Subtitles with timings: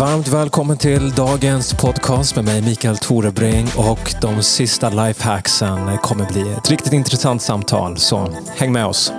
[0.00, 6.52] Varmt välkommen till dagens podcast med mig Mikael Torebring och de sista lifehacksen kommer bli
[6.52, 9.12] ett riktigt intressant samtal, så häng med oss.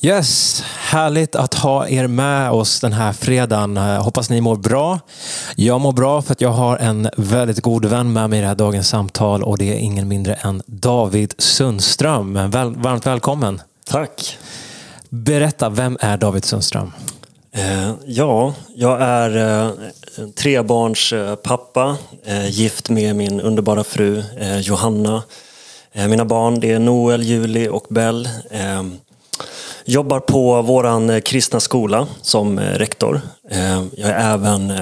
[0.00, 3.76] Yes, härligt att ha er med oss den här fredagen.
[3.76, 5.00] Eh, hoppas ni mår bra.
[5.56, 8.48] Jag mår bra för att jag har en väldigt god vän med mig i det
[8.48, 12.50] här dagens samtal och det är ingen mindre än David Sundström.
[12.50, 13.62] Väl, varmt välkommen.
[13.86, 14.38] Tack.
[15.08, 16.92] Berätta, vem är David Sundström?
[17.52, 19.70] Eh, ja, jag är eh,
[20.36, 25.22] trebarns eh, pappa, eh, gift med min underbara fru eh, Johanna.
[25.92, 28.28] Eh, mina barn det är Noel, Julie och Bell.
[29.88, 33.20] Jobbar på våran eh, kristna skola som eh, rektor.
[33.50, 34.72] Eh, jag är även,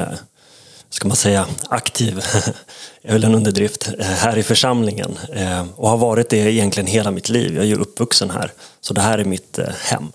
[0.90, 2.18] ska man säga, aktiv,
[3.02, 5.18] är väl en underdrift, här i församlingen.
[5.76, 7.54] Och har varit det egentligen hela mitt liv.
[7.54, 8.52] Jag är ju uppvuxen här.
[8.80, 10.12] Så det här är mitt hem.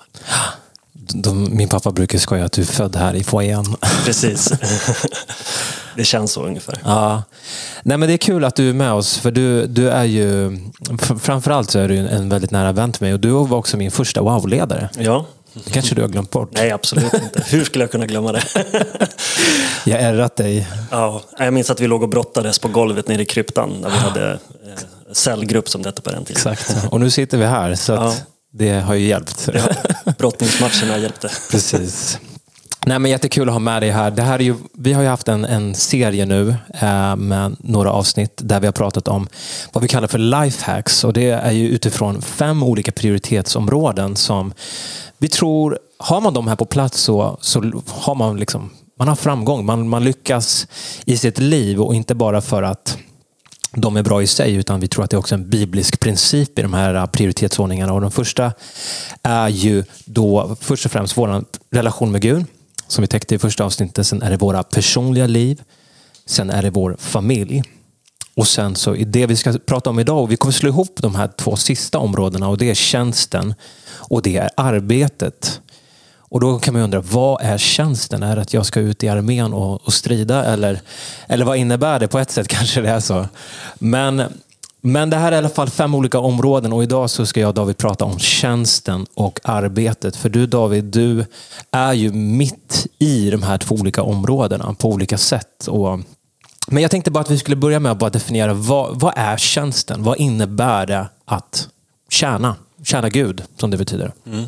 [0.94, 3.76] De, min pappa brukar skoja att du är född här i foajén.
[4.06, 4.52] Precis.
[5.96, 6.78] det känns så ungefär.
[6.86, 7.24] Ja.
[7.84, 10.60] Nej, men det är kul att du är med oss, för du, du är ju...
[11.22, 13.92] Framförallt så är du en väldigt nära vän till mig och du var också min
[13.92, 14.90] första wow-ledare.
[14.98, 15.26] Ja.
[15.54, 16.50] Det kanske du har glömt bort?
[16.54, 17.44] Nej, absolut inte.
[17.48, 18.44] Hur skulle jag kunna glömma det?
[19.86, 20.68] jag har ärrat dig.
[20.92, 23.98] Ja, jag minns att vi låg och brottades på golvet nere i kryptan när vi
[23.98, 24.38] hade eh,
[25.12, 26.54] cellgrupp som det hette på den tiden.
[26.54, 27.76] Exakt, och nu sitter vi här.
[27.76, 28.14] Så ja.
[28.54, 29.50] det har ju hjälpt.
[29.54, 29.62] Ja,
[30.18, 31.30] brottningsmatcherna hjälpte.
[31.52, 32.20] Precis.
[32.86, 34.12] Nej, men jättekul att ha med dig här.
[34.12, 37.92] Det här är ju, vi har ju haft en, en serie nu eh, med några
[37.92, 39.28] avsnitt där vi har pratat om
[39.72, 41.04] vad vi kallar för lifehacks.
[41.04, 44.54] Och det är ju utifrån fem olika prioritetsområden som
[45.18, 49.16] vi tror, har man dem här på plats så, så har man, liksom, man har
[49.16, 49.66] framgång.
[49.66, 50.68] Man, man lyckas
[51.06, 52.98] i sitt liv och inte bara för att
[53.72, 56.60] de är bra i sig, utan vi tror att det är också en biblisk princip
[56.60, 57.94] i de här eh, prioritetsordningarna.
[57.94, 58.52] Och den första
[59.24, 62.46] är ju då först och främst vår relation med Gud
[62.92, 64.08] som vi täckte i första avsnittet.
[64.08, 65.62] Sen är det våra personliga liv.
[66.26, 67.64] Sen är det vår familj.
[68.36, 71.00] Och sen så är det vi ska prata om idag, och vi kommer slå ihop
[71.02, 73.54] de här två sista områdena och det är tjänsten
[73.92, 75.62] och det är arbetet.
[76.18, 78.24] Och då kan man undra, vad är tjänsten?
[78.24, 80.46] Är det att jag ska ut i armén och, och strida?
[80.46, 80.82] Eller,
[81.28, 82.08] eller vad innebär det?
[82.08, 83.28] På ett sätt kanske det är så.
[83.76, 84.24] Men
[84.82, 87.48] men det här är i alla fall fem olika områden och idag så ska jag
[87.48, 90.16] och David prata om tjänsten och arbetet.
[90.16, 91.26] För du David, du
[91.72, 95.68] är ju mitt i de här två olika områdena på olika sätt.
[95.68, 96.00] Och,
[96.68, 99.38] men jag tänkte bara att vi skulle börja med att bara definiera vad, vad är
[99.38, 100.04] tjänsten?
[100.04, 101.68] Vad innebär det att
[102.10, 102.56] tjäna?
[102.84, 104.14] Tjäna Gud, som det betyder.
[104.26, 104.46] Mm.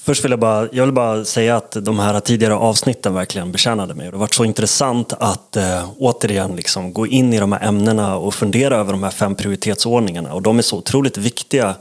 [0.00, 3.94] Först vill jag bara, jag vill bara säga att de här tidigare avsnitten verkligen betjänade
[3.94, 4.06] mig.
[4.06, 8.16] Det har varit så intressant att äh, återigen liksom gå in i de här ämnena
[8.16, 10.34] och fundera över de här fem prioritetsordningarna.
[10.34, 11.74] Och de är så otroligt viktiga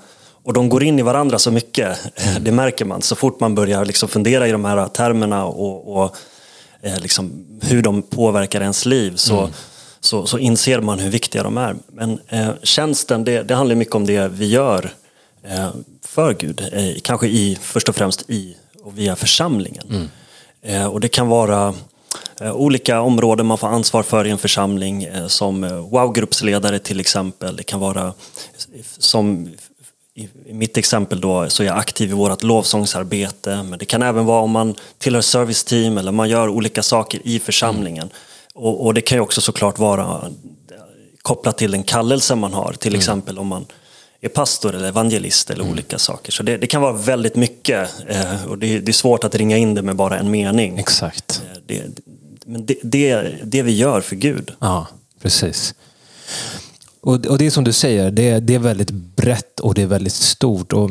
[0.44, 1.98] och de går in i varandra så mycket.
[2.42, 6.16] Det märker man så fort man börjar liksom fundera i de här termerna och, och
[6.82, 9.16] eh, liksom hur de påverkar ens liv.
[9.16, 9.52] Så, mm.
[10.00, 11.76] så, så, inser man hur viktiga de är.
[11.88, 14.90] Men eh, tjänsten, det, det handlar mycket om det vi gör
[15.44, 15.70] eh,
[16.18, 16.62] för Gud.
[16.72, 19.84] Eh, kanske i, först och främst i och via församlingen.
[19.90, 20.08] Mm.
[20.62, 21.74] Eh, och det kan vara
[22.42, 25.08] eh, olika områden man får ansvar för i en församling.
[25.28, 25.62] Som
[25.92, 27.56] wow-gruppsledare till exempel.
[27.56, 28.14] Det kan vara
[28.98, 29.50] som
[30.46, 33.64] i mitt exempel då så är jag aktiv i vårt lovsångsarbete.
[33.64, 37.40] Men det kan även vara om man tillhör serviceteam eller man gör olika saker i
[37.40, 38.04] församlingen.
[38.04, 38.66] Mm.
[38.66, 40.32] Och, och, det kan ju också såklart vara
[41.22, 42.74] kopplat till den kallelse man har.
[42.74, 43.00] Till mm.
[43.00, 43.66] exempel om man
[44.22, 45.74] är pastor eller evangelist eller mm.
[45.74, 46.32] olika saker.
[46.32, 49.58] Så det, det, kan vara väldigt mycket eh, och det, det, är svårt att ringa
[49.58, 50.78] in det med bara en mening.
[50.78, 51.42] Exakt.
[51.52, 51.84] Eh, det,
[52.46, 54.52] men det, det, det vi gör för Gud.
[54.60, 54.88] Ja,
[55.22, 55.76] precis.
[57.02, 59.88] Och, och det är som du säger, det, det är väldigt brett och det är
[59.88, 60.74] väldigt stort.
[60.74, 60.90] Och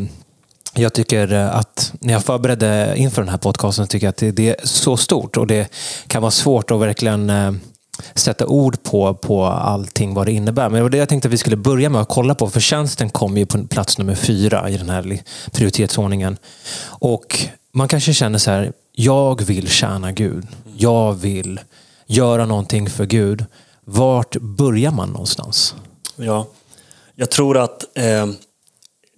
[0.75, 4.49] jag tycker att när jag förberedde inför den här podcasten tycker jag att det, det
[4.49, 5.69] är så stort och det
[6.07, 7.53] kan vara svårt att verkligen eh,
[8.15, 10.69] sätta ord på, på allting vad det innebär.
[10.69, 12.51] Men det var det jag tänkte att vi skulle börja med att kolla på.
[12.51, 15.23] För tjänsten kom ju på plats nummer fyra i den här
[15.53, 16.37] prioritetsordningen.
[16.85, 17.39] Och
[17.73, 20.47] man kanske känner så här, jag vill tjäna Gud.
[20.77, 21.61] Jag vill
[22.07, 23.45] göra någonting för Gud.
[23.85, 25.75] Vart börjar man någonstans?
[26.17, 26.47] Ja,
[27.15, 28.27] jag tror att eh,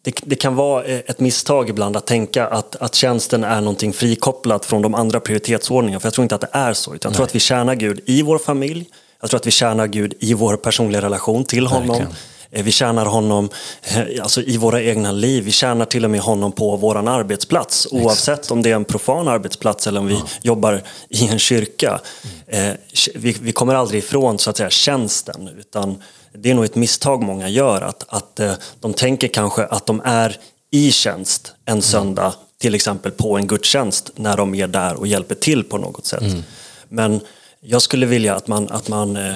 [0.08, 3.92] det, det, kan vara eh, ett misstag ibland att tänka att, att tjänsten är någonting
[3.92, 6.00] frikopplat från de andra prioritetsordningarna.
[6.00, 6.94] För jag tror inte att det är så.
[6.94, 8.86] Utan jag tror att vi tjänar Gud i vår familj.
[9.20, 12.06] Jag tror att vi tjänar Gud i vår personliga relation till honom.
[12.50, 13.48] Eh, Vi tjänar honom
[13.82, 15.44] eh, alltså, i våra egna liv.
[15.44, 17.88] Vi tjänar till och med honom på vår arbetsplats.
[17.90, 22.00] Oavsett om det är en profan arbetsplats eller om vi jobbar i en kyrka.
[22.46, 22.70] Eh,
[23.14, 25.48] Vi, vi kommer aldrig ifrån så att säga, tjänsten.
[25.58, 26.02] Utan
[26.32, 27.80] det är nog ett misstag många gör.
[27.80, 30.36] Att, att eh, de tänker kanske att de är
[30.70, 32.34] i tjänst en söndag.
[32.60, 36.44] Till exempel på en gudstjänst när de är där och hjälper till på något sätt.
[36.88, 37.20] Men
[37.60, 39.34] jag skulle vilja att man, att man eh,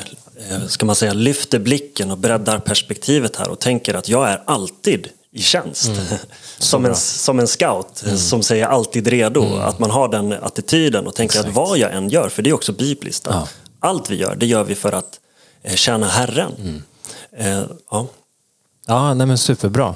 [0.50, 4.43] eh, ska man säga, lyfter blicken och breddar perspektivet här och tänker att jag är
[4.44, 5.91] alltid i tjänst.
[6.59, 9.56] som, en, som en scout eh, som säger alltid redo.
[9.56, 12.55] Att man har den attityden och tänker att vad jag än gör, för det är
[12.55, 13.27] också bibliskt.
[13.31, 13.49] Ja.
[13.81, 15.21] Allt vi gör, det gör vi för att
[15.64, 16.82] tjäna Herren.
[17.37, 18.06] Eh, ja.
[18.87, 19.94] Ja, nej men superbra.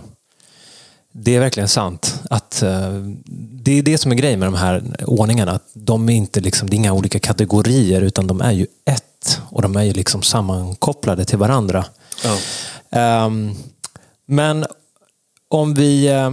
[1.13, 2.21] Det är verkligen sant.
[2.31, 2.93] Att, eh,
[3.65, 5.53] det är det som är grejen med de här ordningarna.
[5.53, 9.41] Att de är inte liksom, det är inga olika kategorier utan de är ju ett.
[9.51, 11.85] Och de är ju liksom sammankopplade till varandra.
[12.25, 12.39] Ja.
[12.91, 13.55] Ehm,
[14.27, 14.67] men
[15.49, 16.31] om vi eh,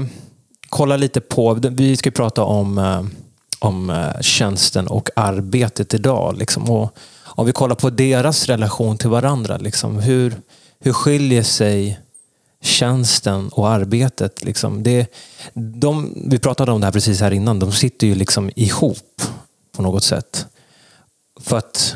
[0.70, 3.04] kollar lite på, vi ska prata om, eh,
[3.60, 6.38] om eh, tjänsten och arbetet idag.
[6.38, 6.98] Liksom, och
[7.36, 10.36] om vi kollar på deras relation till varandra, liksom, hur,
[10.80, 12.00] hur skiljer sig
[12.62, 14.44] tjänsten och arbetet?
[14.44, 14.84] Liksom?
[14.84, 15.08] Det,
[15.54, 19.22] de, vi pratade om det här precis här innan, de sitter ju liksom ihop
[19.76, 20.46] på något sätt.
[21.42, 21.96] För att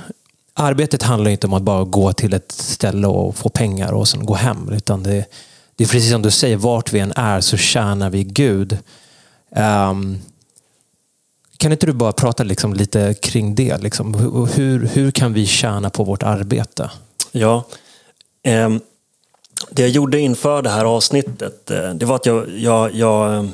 [0.53, 4.25] arbetet handlar inte om att bara gå till ett ställe och få pengar och sen
[4.25, 4.69] gå hem.
[4.71, 5.25] Utan det,
[5.75, 8.77] det är precis som du säger, vart vi än är så tjänar vi Gud.
[9.49, 10.19] Um,
[11.57, 13.77] kan inte du bara prata liksom lite kring det?
[13.77, 14.13] Liksom?
[14.53, 16.91] Hur, hur, kan vi tjäna på vårt arbete?
[17.31, 17.63] Ja.
[18.43, 18.69] eh,
[19.69, 23.45] det jag gjorde inför det här avsnittet, eh, det var att jag, jag, jag eh,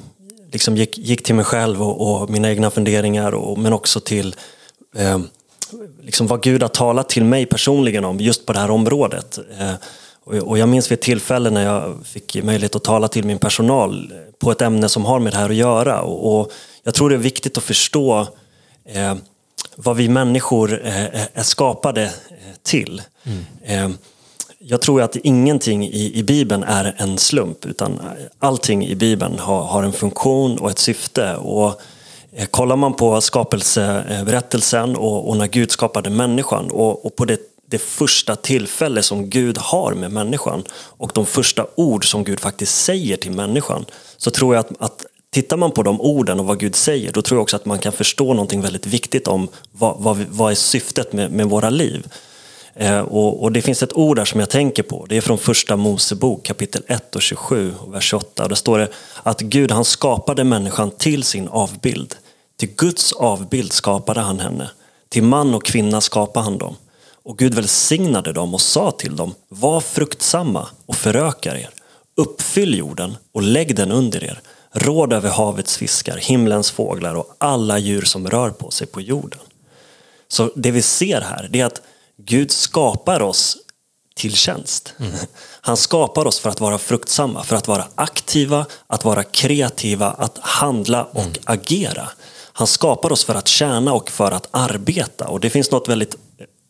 [0.52, 4.36] liksom gick, gick till mig själv och, och mina egna funderingar, och, men också till
[4.96, 5.20] eh,
[6.02, 9.40] liksom vad Gud har talat till mig personligen om just på det här området.
[9.60, 9.74] Eh,
[10.26, 14.14] och, jag minns vid ett tillfälle när jag fick möjlighet att tala till min personal
[14.40, 16.02] på ett ämne som har med det här att göra.
[16.02, 16.52] Och, och
[16.84, 18.28] jag tror det är viktigt att förstå
[18.86, 19.16] eh,
[19.76, 22.12] vad vi människor eh, är skapade eh,
[22.64, 23.02] till.
[23.64, 23.90] Eh,
[24.60, 28.02] jag tror att ingenting i, i Bibeln är en slump utan
[28.40, 31.36] allting i Bibeln har, har en funktion och ett syfte.
[31.36, 31.82] Och
[32.32, 37.40] eh, Kollar man på skapelseberättelsen och, och när Gud skapade människan och, och på det,
[37.66, 42.84] det första tillfälle som Gud har med människan och de första ord som Gud faktiskt
[42.84, 43.86] säger till människan
[44.18, 45.03] så tror jag att, att
[45.34, 47.80] Tittar man på de orden och vad Gud säger, då tror jag också att man
[47.80, 51.70] kan förstå någonting väldigt viktigt om vad, vad, vi- vad är syftet med, med våra
[51.70, 52.08] liv.
[52.76, 55.06] Eh, och, och det finns ett ord där som jag tänker på.
[55.10, 58.48] Det är från första Mosebok kapitel 1 och 27 och vers 28.
[58.48, 58.88] Där står det
[59.24, 62.16] att Gud han skapade människan till sin avbild.
[62.58, 64.70] Till Guds avbild skapade han henne.
[65.10, 66.76] Till man och kvinna skapade han dem.
[67.24, 71.70] Och Gud välsignade dem och sa till dem, var fruktsamma och föröka er.
[72.18, 74.40] Uppfyll jorden och lägg den under er.
[74.74, 79.40] Råd över havets fiskar, himlens fåglar och alla djur som rör på sig på jorden.
[80.28, 81.82] Så det vi ser här det är att
[82.18, 83.58] Gud skapar oss
[84.16, 84.94] till tjänst.
[85.62, 90.38] Han skapar oss för att vara fruktsamma, för att vara aktiva, att vara kreativa, att
[90.38, 92.10] handla och agera.
[92.54, 96.16] Han skapar oss för att tjäna och för att arbeta och det finns något väldigt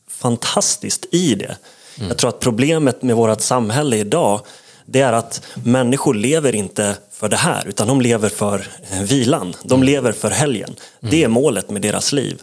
[0.10, 1.58] fantastiskt i det.
[1.96, 4.42] Jag tror att problemet med vårt samhälle idag
[4.86, 9.56] det är att människor lever inte för det här utan de lever för eh, vilan.
[9.64, 10.76] De lever för helgen.
[11.00, 12.42] Det är målet med deras liv.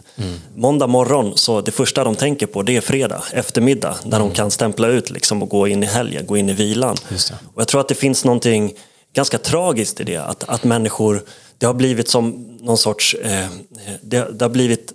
[0.55, 4.51] Måndag morgon, så det första de tänker på det är fredag eftermiddag där de kan
[4.51, 6.97] stämpla ut liksom och gå in i helgen, gå in i vilan.
[7.53, 8.73] Och jag tror att det finns någonting
[9.13, 10.17] ganska tragiskt i det.
[10.17, 11.23] Att, att människor,
[11.57, 13.47] det har blivit som någon sorts, eh,
[14.01, 14.93] det, det har blivit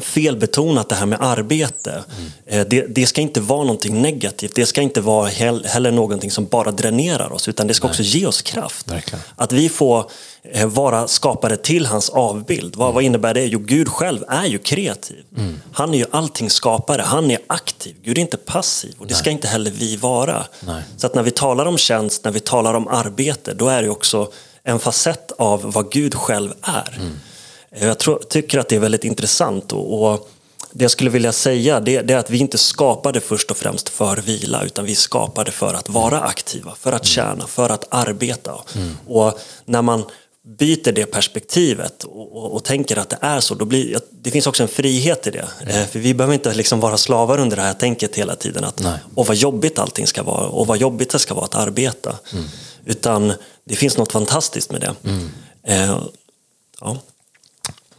[0.00, 2.04] felbetonat det här med arbete.
[2.46, 4.54] Eh, Det, det ska inte vara någonting negativt.
[4.54, 7.48] Det ska inte vara hell- heller någonting som bara dränerar oss.
[7.48, 8.90] Utan det ska också ge oss kraft.
[8.92, 9.20] Verkligen.
[9.36, 10.10] Att vi får
[10.42, 12.76] eh, vara skapade till hans avbild.
[12.76, 13.44] Vad, vad innebär det?
[13.44, 15.24] Jo, Gud själv är ju kreativ.
[15.72, 17.02] Han är ju allting skapare.
[17.02, 17.96] Han är aktiv.
[18.04, 18.94] Gud är inte passiv.
[18.98, 20.44] Och det ska inte heller vi vara.
[20.60, 20.82] Nej.
[20.96, 23.88] Så att när vi talar om tjänst, när vi talar om arbete, då är det
[23.88, 24.32] också
[24.64, 26.98] en facett av vad Gud själv är.
[27.00, 27.06] Eh,
[27.80, 29.72] Jag tror, tycker att det är väldigt intressant.
[29.72, 30.30] Och, och
[30.72, 33.88] det jag skulle vilja säga det, det är att vi inte skapade först och främst
[33.88, 38.54] för vila utan vi skapade för att vara aktiva, för att tjäna, för att arbeta.
[39.06, 40.04] Och när man
[40.58, 44.46] byter det perspektivet och, och, och tänker att det är så, då blir, det finns
[44.46, 45.48] också en frihet i det.
[45.66, 48.64] Eh, För vi behöver inte liksom vara slavar under det här tänket hela tiden.
[48.64, 48.98] Att, Nej.
[49.14, 52.14] och vad jobbigt allting ska vara och vad jobbigt det ska vara att arbeta.
[52.84, 53.32] Utan
[53.64, 54.94] det finns något fantastiskt med det.
[55.72, 55.98] Eh,
[56.80, 56.98] ja.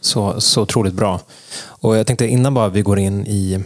[0.00, 1.20] Så, så otroligt bra.
[1.62, 3.64] Och jag tänkte innan bara vi går in i,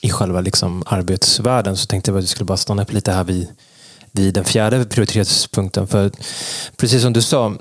[0.00, 3.24] i själva liksom arbetsvärlden så tänkte jag att vi skulle bara stanna upp lite här
[3.24, 3.48] vid
[4.16, 5.86] vid den fjärde prioritetspunkten.
[5.86, 6.10] För
[6.76, 7.54] precis som du sa,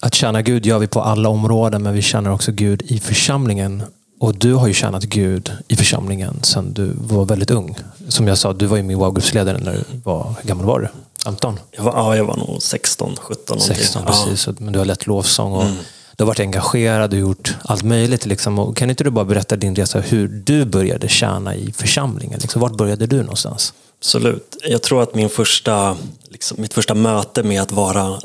[0.00, 3.82] att tjäna Gud gör vi på alla områden, men vi tjänar också Gud i församlingen.
[4.20, 7.76] Och du har ju tjänat Gud i församlingen sedan du var väldigt ung.
[8.08, 10.88] Som jag sa, du var ju min wow-gruppsledare när du var, hur gammal var du?
[11.24, 11.58] 15?
[11.70, 13.76] Jag var, ja, jag var nog 16, 17 någonting.
[13.76, 14.46] 16, precis.
[14.46, 14.52] Ja.
[14.58, 15.74] Men du har lett lovsång och mm.
[16.20, 18.26] Du har varit engagerad och gjort allt möjligt.
[18.26, 18.58] Liksom.
[18.58, 22.40] Och kan inte du bara berätta din resa, hur du började tjäna i församlingen?
[22.40, 23.74] Liksom, vart började du någonstans?
[23.98, 24.56] Absolut.
[24.64, 25.96] Jag tror att min första,
[26.28, 28.20] liksom, mitt första möte med att vara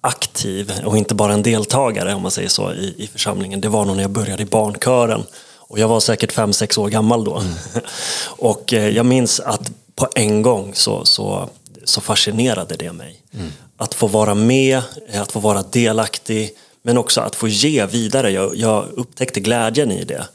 [0.00, 3.60] aktiv och inte bara en deltagare om man säger så i, i församlingen.
[3.60, 5.22] Det var nog när jag började i barnkören.
[5.56, 7.36] Och jag var säkert fem sex år gammal då.
[7.36, 7.52] Mm.
[8.26, 11.48] och eh, jag minns att på en gång så, så,
[11.84, 13.22] så fascinerade det mig.
[13.34, 13.52] Mm.
[13.76, 14.82] Att få vara med,
[15.14, 18.30] att få vara delaktig men också att få ge vidare.
[18.30, 20.26] Jag, jag upptäckte glädjen i det.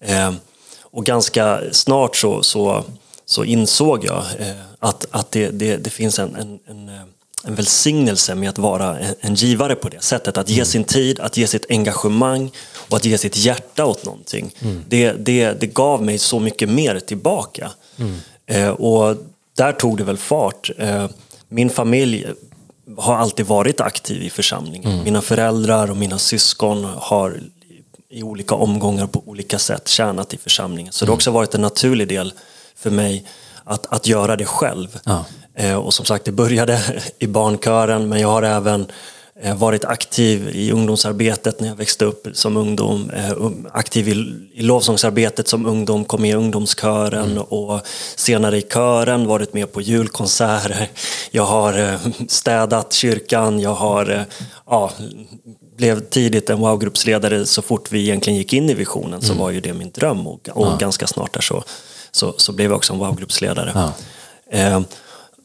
[0.00, 0.34] Mm.
[0.34, 0.40] Eh,
[0.80, 2.84] och ganska snart så, så,
[3.26, 7.02] så insåg jag eh, att, att det, det, det finns en, en, en eh,
[7.44, 10.38] en välsignelse med att vara en givare på det sättet.
[10.38, 10.66] Att ge mm.
[10.66, 12.50] sin tid, att ge sitt engagemang
[12.88, 14.54] och att ge sitt hjärta åt någonting.
[14.60, 14.84] Mm.
[14.88, 17.70] Det, det, det gav mig så mycket mer tillbaka.
[17.96, 18.18] Mm.
[18.46, 19.16] Eh, och
[19.56, 20.70] där tog det väl fart.
[20.78, 21.08] Eh,
[21.48, 22.26] min familj
[22.98, 24.92] har alltid varit aktiv i församlingen.
[24.92, 25.04] Mm.
[25.04, 27.40] Mina föräldrar och mina syskon har
[28.10, 30.92] i olika omgångar på olika sätt tjänat i församlingen.
[30.92, 31.16] Så det har mm.
[31.16, 32.32] också varit en naturlig del
[32.76, 33.28] för mig
[33.64, 34.98] att, att göra det själv.
[35.04, 35.24] Ja.
[35.54, 38.86] Eh, och som sagt, det började i barnkören men jag har även
[39.56, 43.10] varit aktiv i ungdomsarbetet när jag växte upp som ungdom.
[43.10, 44.12] Eh, um, aktiv i,
[44.54, 47.42] i lovsångsarbetet som ungdom, kom med i ungdomskören mm.
[47.42, 47.80] och
[48.16, 50.90] senare i kören varit med på julkonserter.
[51.30, 51.98] Jag har
[52.28, 54.24] städat kyrkan, jag har
[54.66, 54.90] ja,
[55.76, 59.38] blev tidigt en wow-gruppsledare så fort vi egentligen gick in i visionen så mm.
[59.38, 60.76] var ju det min dröm och, och ja.
[60.76, 61.64] ganska snart där så,
[62.10, 63.72] så, så blev jag också en wow-gruppsledare.
[63.74, 63.92] Ja.
[64.58, 64.80] Eh,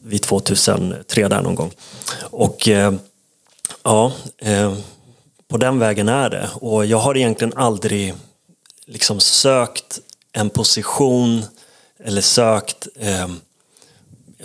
[0.04, 1.70] vid 2003 där någon gång.
[2.20, 2.92] Och eh,
[3.82, 4.74] ja, eh,
[5.48, 6.48] på den vägen är det.
[6.54, 8.14] Och jag har egentligen aldrig
[8.86, 9.98] liksom sökt
[10.32, 11.44] en position
[12.04, 13.28] eller sökt eh,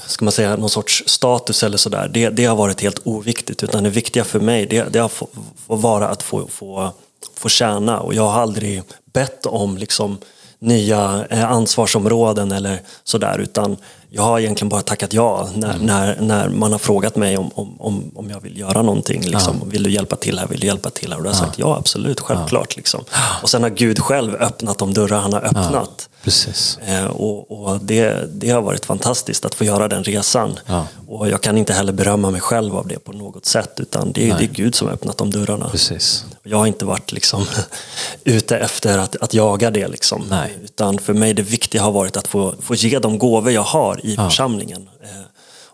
[0.05, 2.07] ska man säga, någon sorts status eller sådär.
[2.13, 3.63] Det, det har varit helt oviktigt.
[3.63, 5.33] Utan det viktiga för mig det, det har fått
[5.67, 6.91] vara att få, få,
[7.35, 7.99] få tjäna.
[7.99, 10.17] Och jag har aldrig bett om liksom,
[10.59, 13.39] nya eh, ansvarsområden eller sådär.
[13.39, 13.77] Utan
[14.15, 15.85] jag har egentligen bara tackat ja när, mm.
[15.85, 19.21] när, när man har frågat mig om, om, om jag vill göra någonting.
[19.21, 19.57] Liksom.
[19.61, 19.67] Ja.
[19.69, 20.47] Vill du hjälpa till här?
[20.47, 21.17] Vill du hjälpa till här?
[21.17, 21.45] Och då har jag ja.
[21.45, 22.75] sagt ja, absolut, självklart.
[22.75, 23.03] Liksom.
[23.41, 26.09] Och sen har Gud själv öppnat de dörrar han har öppnat.
[26.23, 26.77] Precis.
[26.77, 30.59] Eh, och, och det, det har varit fantastiskt att få göra den resan.
[31.07, 33.79] Och jag kan inte heller berömma mig själv av det på något sätt.
[33.79, 35.69] Utan det, är, det är Gud som har öppnat de dörrarna.
[35.69, 36.25] Precis.
[36.43, 37.45] Jag har inte varit liksom,
[38.23, 39.87] ute efter att, att jaga det.
[39.87, 40.25] Liksom.
[40.29, 40.57] Nej.
[40.63, 44.05] Utan för mig det viktiga har varit att få, få ge de gåvor jag har
[44.05, 44.29] i ja.
[44.29, 45.09] församlingen eh,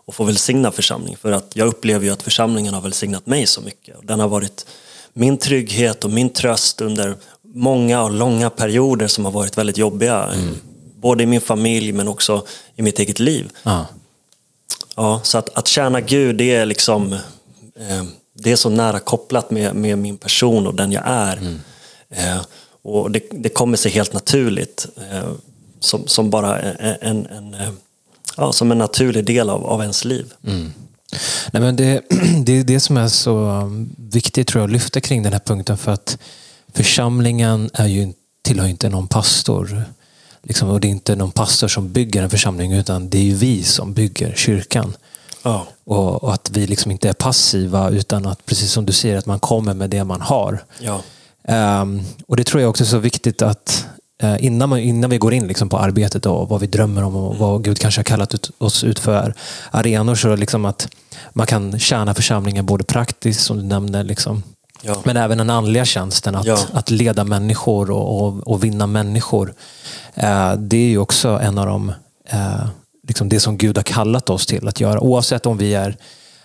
[0.04, 1.18] och få välsigna församlingen.
[1.22, 3.96] För att jag upplever ju att församlingen har välsignat mig så mycket.
[4.02, 4.66] Den har varit
[5.12, 7.16] min trygghet och min tröst under
[7.54, 10.24] många och långa perioder som har varit väldigt jobbiga.
[10.24, 10.54] Mm.
[10.96, 13.50] Både i min familj men också i mitt eget liv.
[13.62, 13.86] Ja.
[14.96, 18.04] Ja, så att, att tjäna Gud det är liksom eh,
[18.34, 21.36] det är så nära kopplat med, med min person och den jag är.
[21.36, 21.60] Mm.
[22.10, 22.40] Eh,
[22.82, 24.86] och det, det, kommer sig helt naturligt.
[24.96, 25.30] Eh,
[25.80, 27.70] som, som bara en, en, en, eh,
[28.36, 30.32] ja, som en naturlig del av, av ens liv.
[30.46, 30.72] Mm.
[31.52, 32.02] Nej, men det,
[32.44, 33.62] det är det som är så
[33.96, 36.18] viktigt tror jag att lyfta kring den här punkten för att
[36.74, 38.12] församlingen är ju,
[38.42, 39.84] tillhör inte någon pastor.
[40.42, 43.34] Liksom, och det är inte någon pastor som bygger en församling utan det är ju
[43.34, 44.92] vi som bygger kyrkan.
[45.42, 45.66] Ja.
[45.84, 49.26] Och, och, att vi liksom inte är passiva utan att precis som du säger att
[49.26, 50.64] man kommer med det man har.
[50.78, 51.02] Ja.
[51.82, 53.86] Um, och det tror jag också är så viktigt att
[54.22, 57.16] uh, innan, man, innan vi går in liksom på arbetet och vad vi drömmer om
[57.16, 59.34] och vad Gud kanske har kallat ut, oss ut för
[59.70, 60.88] arenor så liksom att
[61.32, 64.42] man kan tjäna församlingen både praktiskt som du nämnde liksom,
[64.82, 65.02] Ja.
[65.04, 66.58] Men även den andliga tjänsten, att, ja.
[66.72, 69.54] att leda människor och, och, och vinna människor.
[70.14, 71.92] Eh, det är ju också en av de,
[72.28, 72.66] eh,
[73.08, 75.00] liksom det som Gud har kallat oss till att göra.
[75.00, 75.96] Oavsett om vi är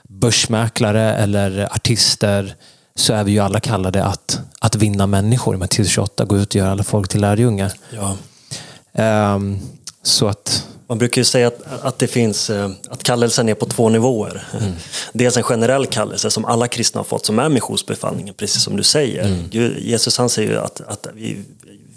[0.03, 2.55] börsmäklare eller artister
[2.95, 5.57] så är vi ju alla kallade att, att vinna människor.
[5.57, 7.73] Matteus 28, gå ut och göra alla folk till lärjungar.
[7.89, 8.17] Ja.
[9.35, 9.59] Um,
[10.03, 10.67] så att...
[10.87, 14.47] Man brukar ju säga att, att, det finns, eh, att kallelsen är på två nivåer.
[14.59, 14.73] Mm.
[15.13, 18.83] Dels en generell kallelse som alla kristna har fått, som är missionsbefallningen, precis som du
[18.83, 19.23] säger.
[19.23, 19.75] Mm.
[19.77, 21.37] Jesus han säger att, att vi,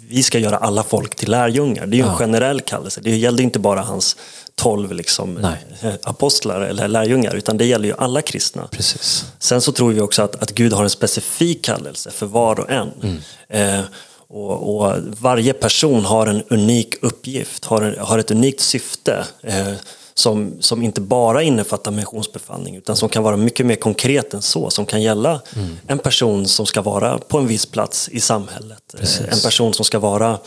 [0.09, 1.85] vi ska göra alla folk till lärjungar.
[1.85, 2.11] Det är ju ja.
[2.11, 3.01] en generell kallelse.
[3.01, 4.15] Det gällde inte bara hans
[4.55, 8.67] tolv liksom, eh, apostlar eller lärjungar, utan det gäller ju alla kristna.
[8.71, 9.25] Precis.
[9.39, 12.69] Sen så tror vi också att, att Gud har en specifik kallelse för var och
[12.71, 12.91] en.
[13.03, 13.17] Mm.
[13.49, 13.85] Eh,
[14.29, 19.25] och, och, varje person har en unik uppgift, har, har ett unikt syfte.
[19.43, 19.73] Eh,
[20.13, 24.69] som, som inte bara innefattar missionsbefallning utan som kan vara mycket mer konkret än så.
[24.69, 25.77] Som kan gälla mm.
[25.87, 28.95] en person som ska vara på en viss plats i samhället.
[28.97, 29.19] Precis.
[29.19, 30.37] En person som ska vara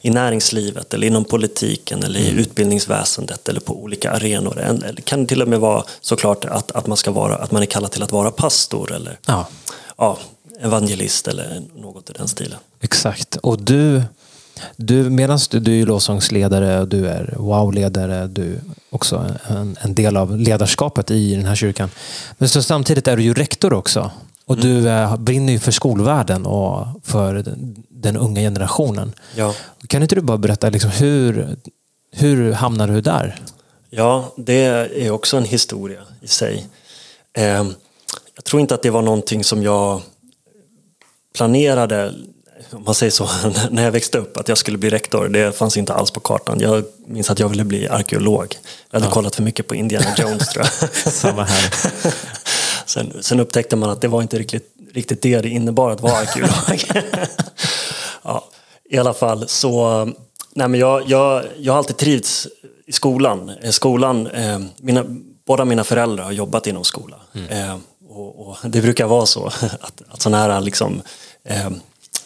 [0.00, 2.38] i näringslivet eller inom politiken eller i mm.
[2.38, 4.80] utbildningsväsendet eller på olika arenor.
[4.96, 7.66] Det kan till och med vara såklart att, att, man, ska vara, att man är
[7.66, 9.46] kallad till att vara pastor eller ja.
[9.98, 10.18] Ja,
[10.60, 12.58] evangelist eller något i den stilen.
[12.80, 13.36] Exakt.
[13.36, 14.02] Och du,
[14.76, 18.60] du medan du, du är lovsångsledare och du är wow-ledare, du är
[18.90, 21.90] också en, en, del av ledarskapet i den här kyrkan.
[22.38, 24.10] Men så samtidigt är du ju rektor också.
[24.44, 24.66] Och mm.
[24.66, 27.44] du eh, brinner ju för skolvärlden och för
[27.88, 29.12] den unga generationen.
[29.34, 29.54] Ja.
[29.88, 31.56] Kan inte du bara berätta liksom hur,
[32.12, 33.40] hur hamnade du där?
[33.90, 34.64] Ja, det
[35.06, 36.66] är också en historia i sig.
[37.32, 37.66] Eh,
[38.34, 40.02] jag tror inte att det var någonting som jag
[41.36, 42.14] planerade,
[42.70, 43.28] om man säger så,
[43.70, 45.28] när jag växte upp, att jag skulle bli rektor.
[45.28, 46.60] Det fanns inte alls på kartan.
[46.60, 48.56] Jag minns att jag ville bli arkeolog.
[48.90, 49.14] Jag hade ja.
[49.14, 50.90] kollat för mycket på Indiana Jones tror jag.
[51.12, 51.70] Samma här.
[52.86, 56.16] Sen, sen, upptäckte man att det var inte riktigt, riktigt det det innebar att vara
[56.16, 57.04] arkeolog.
[58.22, 58.44] ja,
[58.90, 60.04] I alla fall så,
[60.54, 62.48] nej men jag, jag, jag har alltid trivts
[62.86, 63.52] i skolan.
[63.62, 65.04] Eh, skolan eh, mina,
[65.46, 67.20] båda mina föräldrar har jobbat inom skolan.
[67.34, 67.70] Mm.
[67.70, 67.76] Eh,
[68.16, 69.46] och, och, det brukar vara så
[69.80, 71.02] att, att sådana här liksom,
[71.44, 71.70] eh,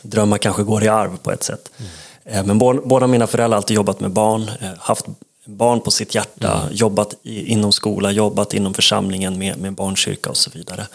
[0.03, 1.71] drömmar kanske går i arv på ett sätt.
[1.79, 1.91] Mm.
[2.25, 5.07] Eh, men båda, båda mina föräldrar har alltid jobbat med barn, eh, haft
[5.45, 6.75] barn på sitt hjärta, mm.
[6.75, 10.87] jobbat i, inom skola, jobbat inom församlingen med, med barnkyrka och så vidare.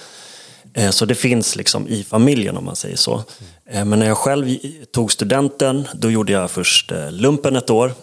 [0.74, 3.24] Eh, så det finns liksom i familjen om man säger så.
[3.68, 3.90] Mm.
[3.90, 4.58] Men när jag själv
[4.92, 7.94] tog studenten, då gjorde jag först eh, lumpen ett år.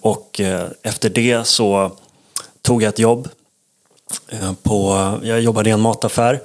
[0.00, 0.40] Och
[0.82, 1.92] efter det så
[2.62, 3.28] tog jag ett jobb.
[4.62, 6.40] På, jag jobbade i en mataffär.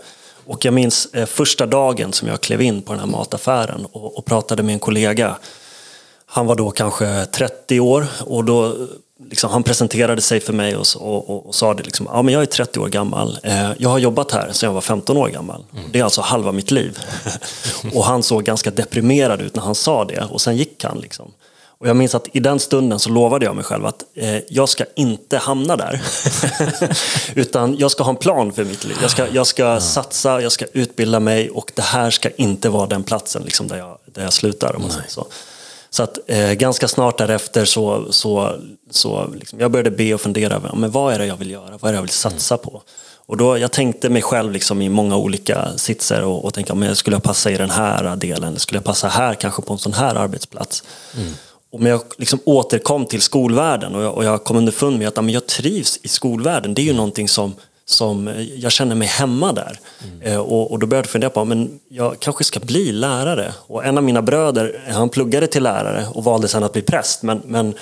[0.46, 4.26] Och jag minns första dagen som jag klev in på den här mataffären och, och
[4.26, 5.36] pratade med en kollega
[6.32, 8.76] han var då kanske 30 år och då
[9.30, 12.42] liksom, han presenterade sig för mig och, och, och sa det liksom, ja men jag
[12.42, 13.40] är 30 år gammal.
[13.44, 15.64] Eh, jag har jobbat här sedan jag var 15 år gammal.
[15.74, 15.92] Mm.
[15.92, 17.00] Det är alltså halva mitt liv.
[17.94, 21.00] och han såg ganska deprimerad ut när han sa det och sen gick han.
[21.00, 21.32] Liksom.
[21.80, 24.70] Och jag minns att i den stunden så lovade jag mig själv att eh, jag
[24.70, 26.02] ska inte hamna där.
[27.36, 28.98] Utan jag ska ha en plan för mitt liv.
[29.02, 29.80] Jag ska, jag ska ja.
[29.80, 33.78] satsa, jag ska utbilda mig och det här ska inte vara den platsen liksom, där,
[33.78, 34.76] jag, där jag slutar.
[34.76, 35.28] Om man säger så.
[35.90, 38.56] Så att eh, ganska snart därefter så, så,
[38.90, 41.78] så liksom, jag började be och fundera över men vad är det jag vill göra,
[41.80, 42.82] vad är det jag vill satsa på?
[43.30, 46.96] Och då, jag tänkte mig själv liksom i många olika sitser och, och tänkte, men
[46.96, 48.60] skulle jag passa i den här delen?
[48.60, 50.84] Skulle jag passa här, kanske på en sån här arbetsplats?
[51.18, 51.34] Mm.
[51.72, 55.16] Och men jag liksom återkom till skolvärlden och jag, och jag kom underfund med att
[55.16, 56.74] men jag trivs i skolvärlden.
[56.74, 57.56] Det är ju någonting som
[57.90, 59.80] som jag känner mig hemma där.
[60.04, 60.22] Mm.
[60.22, 63.54] Eh, och, och, då började jag fundera på men jag kanske ska bli lärare.
[63.58, 67.24] Och en av mina bröder han pluggade till lärare och valde sen att bli präst.
[67.24, 67.74] Men, men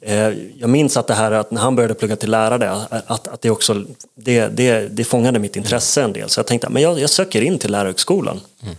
[0.00, 2.70] eh, jag minns att det här att när han började plugga till lärare,
[3.06, 6.28] att, att det också det, det, det fångade mitt intresse en del.
[6.28, 8.40] Så jag tänkte men jag, jag söker in till lärarhögskolan.
[8.62, 8.76] Mm.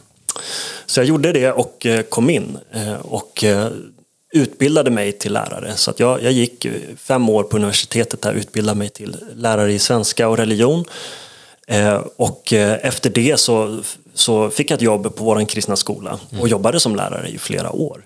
[0.85, 2.57] Så jag gjorde det och eh, kom in.
[2.71, 3.43] Eh, och
[4.33, 5.75] utbildade mig till lärare.
[5.75, 6.67] Så att jag, jag gick
[6.97, 10.85] fem år på universitetet där och utbildade mig till lärare i svenska och religion.
[11.67, 13.79] Eh, och eh, efter det så,
[14.13, 16.47] så fick jag ett jobb på vår kristna skola och mm.
[16.47, 18.05] jobbade som lärare i flera år.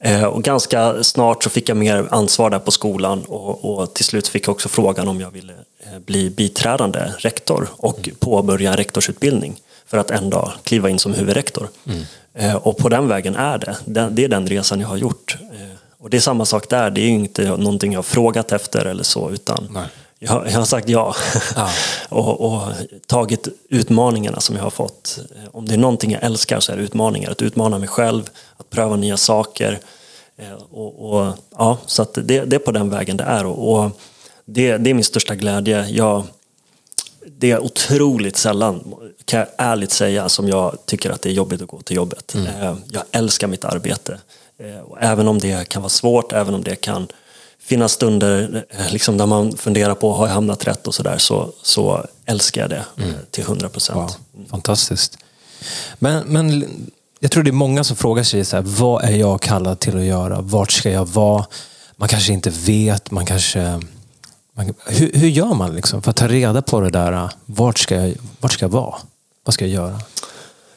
[0.00, 4.04] Eh, och ganska snart så fick jag mer ansvar där på skolan och, och till
[4.04, 5.54] slut fick jag också frågan om jag ville
[6.06, 11.68] bli biträdande rektor och påbörja en rektorsutbildning för att en dag kliva in som huvudrektor.
[11.86, 12.02] Mm.
[12.38, 13.76] Eh, och på den vägen är det.
[14.10, 15.36] Det är den resan jag har gjort.
[15.40, 18.84] Eh, och det är samma sak där, det är inte någonting jag har frågat efter
[18.84, 19.78] eller så, utan
[20.18, 21.14] jag, jag, har sagt ja.
[21.56, 21.70] ja.
[22.08, 22.62] och, och,
[23.06, 25.18] tagit utmaningarna som jag har fått.
[25.36, 27.30] Eh, om det är någonting jag älskar så är det utmaningar.
[27.30, 29.78] Att utmana mig själv, att pröva nya saker.
[30.70, 33.46] Och, och ja, så det, det, är på den vägen det är.
[33.46, 33.90] Och, och
[34.44, 35.86] det, det, är min största glädje.
[35.88, 36.24] Jag,
[37.26, 41.62] det är otroligt sällan, kan jag ärligt säga, som jag tycker att det är jobbigt
[41.62, 42.34] att gå till jobbet.
[42.34, 42.46] Mm.
[42.46, 44.18] Eh, jag älskar mitt arbete.
[44.58, 47.08] Eh, och även om det kan vara svårt, även om det kan
[47.60, 51.52] finnas stunder eh, liksom, där man funderar på, har jag hamnat rätt och sådär, så,
[51.62, 53.14] så älskar jag det mm.
[53.30, 54.18] till hundra procent.
[54.50, 55.18] Fantastiskt.
[55.98, 56.66] Men, men
[57.20, 59.96] jag tror det är många som frågar sig, så här, vad är jag kallad till
[59.96, 60.40] att göra?
[60.40, 61.46] Vart ska jag vara?
[61.96, 63.80] Man kanske inte vet, man kanske
[64.86, 67.30] hur, hur gör man liksom för att ta reda på det där?
[67.44, 68.94] Vart ska, jag, vart ska jag vara?
[69.44, 70.00] Vad ska jag göra?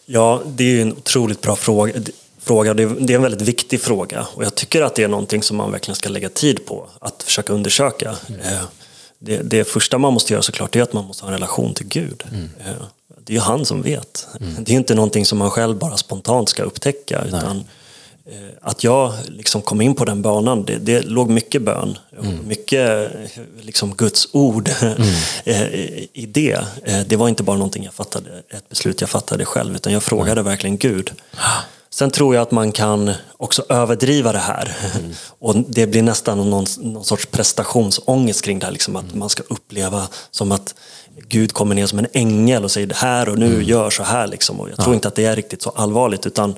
[0.05, 1.93] Ja, det är en otroligt bra fråga.
[2.39, 2.73] fråga.
[2.73, 5.71] Det är en väldigt viktig fråga och jag tycker att det är någonting som man
[5.71, 8.15] verkligen ska lägga tid på att försöka undersöka.
[8.27, 8.41] Mm.
[8.41, 8.61] Eh,
[9.19, 11.87] det, det, första man måste göra såklart är att man måste ha en relation till
[11.87, 12.23] Gud.
[12.31, 12.49] Mm.
[12.59, 12.83] Eh,
[13.23, 14.27] det är ju han som vet.
[14.39, 14.63] Mm.
[14.63, 17.23] Det är inte någonting som man själv bara spontant ska upptäcka.
[17.27, 17.63] Utan
[18.61, 21.97] att jag liksom kom in på den banan, det, det låg mycket bön.
[22.23, 22.47] Mm.
[22.47, 23.11] Mycket
[23.61, 24.95] liksom Guds ord mm.
[26.13, 26.59] i det.
[27.07, 30.41] Det var inte bara någonting jag fattade, ett beslut jag fattade själv, utan jag frågade
[30.41, 31.11] verkligen Gud.
[31.93, 34.77] Sen tror jag att man kan också överdriva det här.
[34.95, 35.11] Mm.
[35.39, 38.73] Och det blir nästan någon, någon sorts prestationsångest kring det här.
[38.73, 39.19] Liksom, att mm.
[39.19, 40.75] man ska uppleva som att
[41.27, 43.63] Gud kommer ner som en ängel och säger det här och nu mm.
[43.63, 44.27] gör så här.
[44.27, 44.59] Liksom.
[44.59, 44.95] Och jag tror ja.
[44.95, 46.25] inte att det är riktigt så allvarligt.
[46.25, 46.55] utan eh,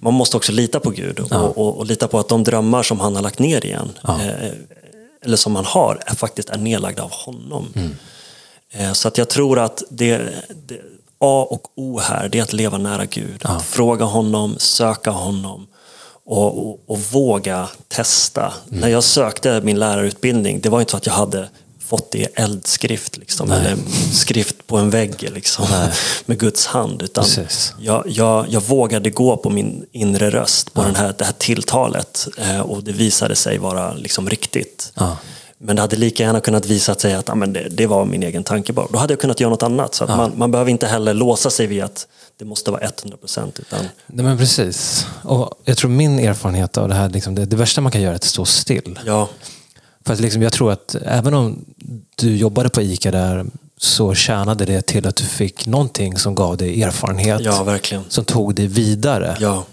[0.00, 1.40] Man måste också lita på Gud och, ja.
[1.40, 4.20] och, och, och, lita på att de drömmar som han har lagt ner igen, ja.
[4.22, 4.52] eh,
[5.22, 7.72] eller som han har, är faktiskt är nedlagda av honom.
[7.74, 7.96] Mm.
[8.70, 10.18] Eh, så att jag tror att det,
[10.66, 10.80] det
[11.18, 13.40] A och O här, det är att leva nära Gud.
[13.44, 13.50] Ja.
[13.50, 15.66] Att fråga honom, söka honom
[16.24, 18.54] och, och, och våga testa.
[18.68, 18.80] Mm.
[18.80, 21.48] När jag sökte min lärarutbildning, det var inte så att jag hade
[21.86, 23.76] fått det i eldskrift, liksom, eller
[24.12, 25.66] skrift på en vägg liksom,
[26.26, 27.02] med Guds hand.
[27.02, 27.24] Utan
[27.78, 30.86] jag, jag, jag, vågade gå på min inre röst, på ja.
[30.86, 34.92] den här, det här tilltalet eh, och det visade sig vara liksom riktigt.
[34.94, 35.16] Ja.
[35.58, 38.22] Men det hade lika gärna kunnat visa sig att ah, men det, det, var min
[38.22, 38.86] egen tanke bara.
[38.90, 39.94] Då hade jag kunnat göra något annat.
[39.94, 40.16] Så ja.
[40.16, 42.06] man, man behöver inte heller låsa sig vid att
[42.38, 43.58] det måste vara 100 procent.
[43.58, 43.84] Utan...
[44.06, 45.06] Nej, men precis.
[45.22, 48.12] Och jag tror min erfarenhet av det här, liksom, det, det värsta man kan göra
[48.12, 48.98] är att stå still.
[49.06, 49.28] Ja.
[50.06, 51.64] För att liksom, jag tror att även om
[52.16, 53.46] du jobbade på ICA där
[53.78, 57.40] så tjänade det till att du fick någonting som gav dig erfarenhet.
[57.40, 58.04] Ja, verkligen.
[58.08, 59.36] Som tog dig vidare.
[59.40, 59.64] Ja.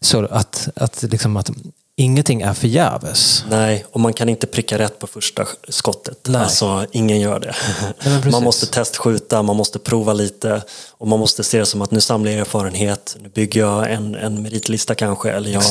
[0.00, 1.50] Så att, att, liksom att
[1.96, 3.44] ingenting är förgäves.
[3.50, 6.18] Nej, och man kan inte pricka rätt på första skottet.
[6.28, 6.42] Nej.
[6.42, 7.54] Alltså, ingen gör det.
[8.04, 11.90] Nej, man måste testskjuta, man måste prova lite och man måste se det som att
[11.90, 15.62] nu samlar jag erfarenhet, nu bygger jag en, en meritlista kanske, eller jag,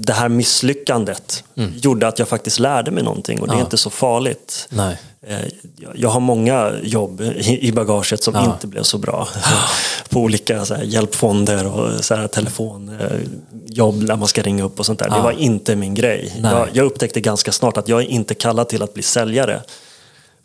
[0.00, 1.72] det här misslyckandet mm.
[1.76, 4.68] gjorde att jag faktiskt lärde mig någonting och det är inte så farligt.
[4.70, 4.98] Nej.
[5.22, 5.38] Eh,
[5.94, 8.44] jag har många jobb i bagaget som ja.
[8.44, 9.28] inte blev så bra.
[10.08, 14.86] På olika så här, hjälpfonder och så här, telefonjobb där man ska ringa upp och
[14.86, 15.06] sånt där.
[15.08, 15.16] Ja.
[15.16, 16.40] Det var inte min grej.
[16.42, 19.62] Jag, jag, upptäckte ganska snart att jag är inte kallad till att bli säljare.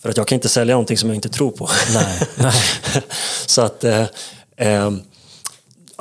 [0.02, 1.70] För att jag kan inte sälja någonting som jag inte tror på.
[1.94, 2.28] Nej.
[2.36, 2.54] Nej.
[3.46, 4.06] så att eh,
[4.58, 4.92] eh,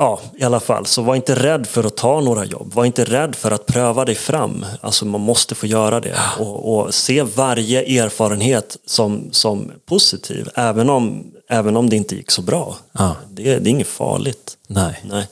[0.03, 2.75] ja, i alla fall, så var inte rädd för att ta några jobb.
[2.75, 4.67] Var inte rädd för att pröva dig fram.
[4.81, 6.15] Alltså man måste få göra det.
[6.39, 12.31] Och, och se varje erfarenhet som, som positiv, även om, även om det inte gick
[12.31, 12.77] så bra.
[12.93, 13.17] Ja.
[13.31, 14.57] Det, det är inget farligt.
[14.67, 15.01] Nej.
[15.05, 15.27] Nej.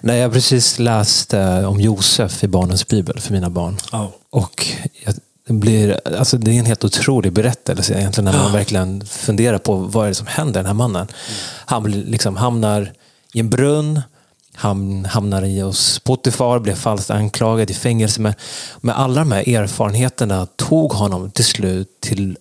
[0.00, 3.76] Nej, jag har precis läst eh, om Josef i Barnens bibel för mina barn.
[3.92, 4.06] Oh.
[4.30, 4.66] Och
[5.04, 5.14] jag,
[5.46, 9.74] det, blir, alltså det är en helt otrolig berättelse egentligen när man verkligen funderar på
[9.74, 11.02] vad är det som händer den här mannen.
[11.02, 11.40] Mm.
[11.66, 12.92] Han liksom hamnar
[13.34, 14.00] i en brunn.
[14.54, 18.20] Han hamnar i hos Potifar, blev falskt anklagad i fängelse.
[18.20, 18.34] Med,
[18.80, 22.38] med alla de här erfarenheterna tog honom till slut till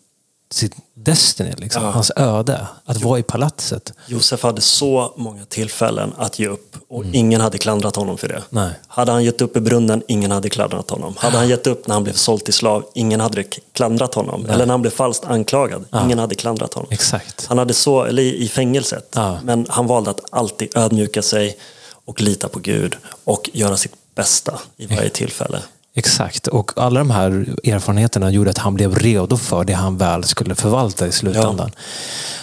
[0.53, 1.83] sitt Destiny, liksom.
[1.83, 1.89] Ja.
[1.89, 2.67] hans öde.
[2.85, 3.93] Att vara i palatset.
[4.07, 7.15] Josef hade så många tillfällen att ge upp och mm.
[7.15, 8.43] ingen hade klandrat honom för det.
[8.49, 8.71] Nej.
[8.87, 11.15] Hade han gett upp i brunnen, ingen hade klandrat honom.
[11.17, 14.41] Hade han gett upp när han blev såld till slav, ingen hade klandrat honom.
[14.41, 14.53] Nej.
[14.53, 16.05] Eller när han blev falskt anklagad, ja.
[16.05, 16.87] ingen hade klandrat honom.
[16.91, 17.45] Exakt.
[17.45, 19.37] Han hade så, eller i fängelset, ja.
[19.43, 21.57] men han valde att alltid ödmjuka sig
[22.05, 25.59] och lita på Gud och göra sitt bästa i varje tillfälle.
[25.95, 27.31] Exakt, och alla de här
[27.63, 31.71] erfarenheterna gjorde att han blev redo för det han väl skulle förvalta i slutändan.
[31.73, 31.81] Ja.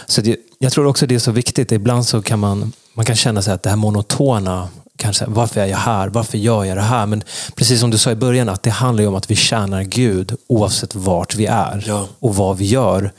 [0.07, 1.73] Så det, jag tror också det är så viktigt.
[1.73, 5.67] Ibland så kan man, man kan känna sig att det här monotona, kanske, varför är
[5.67, 6.09] jag här?
[6.09, 7.07] Varför gör jag det här?
[7.07, 7.23] Men
[7.55, 10.95] precis som du sa i början, att det handlar om att vi tjänar Gud oavsett
[10.95, 12.09] vart vi är ja.
[12.19, 13.13] och vad vi gör.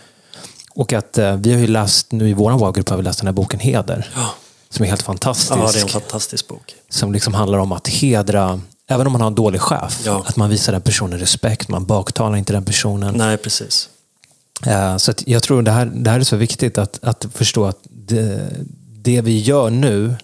[0.76, 3.28] Och att eh, vi har ju läst, nu i vår WOW-grupp har vi läst den
[3.28, 4.10] här boken Heder.
[4.15, 4.30] Ja.
[4.70, 5.52] Som är helt fantastisk.
[5.52, 6.76] Ja, det är en fantastisk bok.
[6.89, 10.01] Som liksom handlar om att hedra Även om man har en dålig chef.
[10.06, 10.23] Ja.
[10.27, 13.13] Att man visar den personen respekt, man baktalar inte den personen.
[13.17, 13.89] Nej, precis.
[14.67, 17.77] Uh, så jag tror det här, det här är så viktigt att, att förstå att
[17.84, 18.49] det,
[19.01, 20.15] det vi gör nu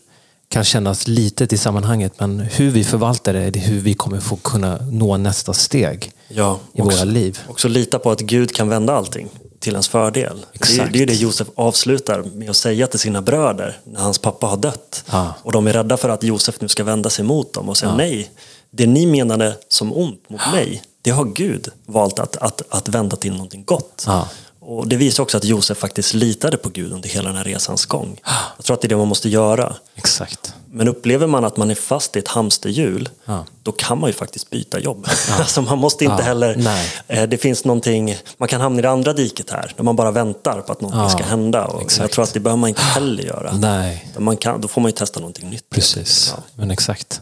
[0.49, 4.19] kan kännas litet i sammanhanget, men hur vi förvaltar det, det är hur vi kommer
[4.19, 7.39] få kunna nå nästa steg ja, i också, våra liv.
[7.47, 10.45] Också lita på att Gud kan vända allting till ens fördel.
[10.53, 10.93] Exakt.
[10.93, 14.57] Det, är det Josef avslutar med att säga till sina bröder när hans pappa har
[14.57, 15.03] dött.
[15.09, 15.27] Ah.
[15.43, 17.91] Och de är rädda för att Josef nu ska vända sig mot dem och säga
[17.91, 17.97] ah.
[17.97, 18.29] nej,
[18.77, 23.15] det ni menade som ont mot mig, det har Gud valt att, att, att vända
[23.15, 24.03] till någonting gott.
[24.07, 24.27] Ja.
[24.59, 27.85] Och Det visar också att Josef faktiskt litade på Gud under hela den här resans
[27.85, 28.19] gång.
[28.57, 29.75] Jag tror att det är det man måste göra.
[29.95, 30.53] Exakt.
[30.71, 33.45] Men upplever man att man är fast i ett hamsterhjul, ja.
[33.63, 35.07] då kan man ju faktiskt byta jobb.
[35.29, 35.35] Ja.
[35.39, 36.55] alltså man måste inte heller...
[36.55, 36.87] Nej.
[37.07, 40.11] Eh, det finns någonting, man kan hamna i det andra diket här, där man bara
[40.11, 41.65] väntar på att någonting ska hända.
[41.65, 43.53] Och jag tror att det behöver man inte heller göra.
[43.53, 44.11] Nej.
[44.17, 45.69] Man kan, då får man ju testa någonting nytt.
[45.69, 47.21] Precis, men exakt.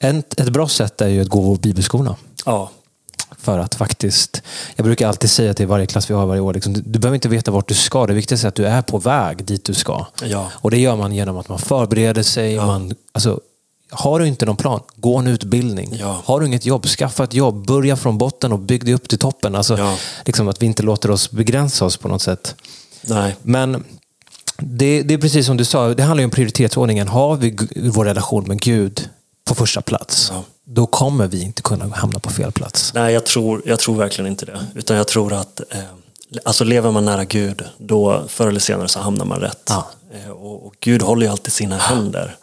[0.00, 2.16] Ett, ett bra sätt är ju att gå bibelskola.
[2.46, 2.70] Ja.
[3.38, 4.42] För att faktiskt,
[4.76, 7.14] jag brukar alltid säga till varje klass vi har varje år, liksom, du, du behöver
[7.14, 8.06] inte veta vart du ska.
[8.06, 10.06] Det viktigaste är att du är på väg dit du ska.
[10.24, 10.48] Ja.
[10.54, 12.54] Och det gör man genom att man förbereder sig.
[12.54, 12.66] Ja.
[12.66, 13.40] Man, alltså,
[13.90, 15.96] har du inte någon plan, gå en utbildning.
[16.00, 16.20] Ja.
[16.24, 17.66] Har du inget jobb, skaffa ett jobb.
[17.66, 19.54] Börja från botten och bygg dig upp till toppen.
[19.54, 19.96] Alltså, Ja.
[20.24, 22.54] liksom att vi inte låter oss begränsa oss på något sätt.
[23.02, 23.36] Nej.
[23.42, 23.84] Men
[24.56, 27.08] det, det är precis som du sa, det handlar ju om prioritetsordningen.
[27.08, 29.08] Har vi vår relation med Gud
[29.50, 30.44] på första plats, Ja.
[30.64, 32.92] då kommer vi inte kunna hamna på fel plats.
[32.94, 34.66] Nej, jag tror, jag tror verkligen inte det.
[34.74, 35.80] Utan jag tror att eh,
[36.44, 39.62] alltså lever man nära Gud, då förr eller senare så hamnar man rätt.
[39.68, 39.90] Ja.
[40.14, 42.36] Eh, och, och Gud håller ju alltid sina händer.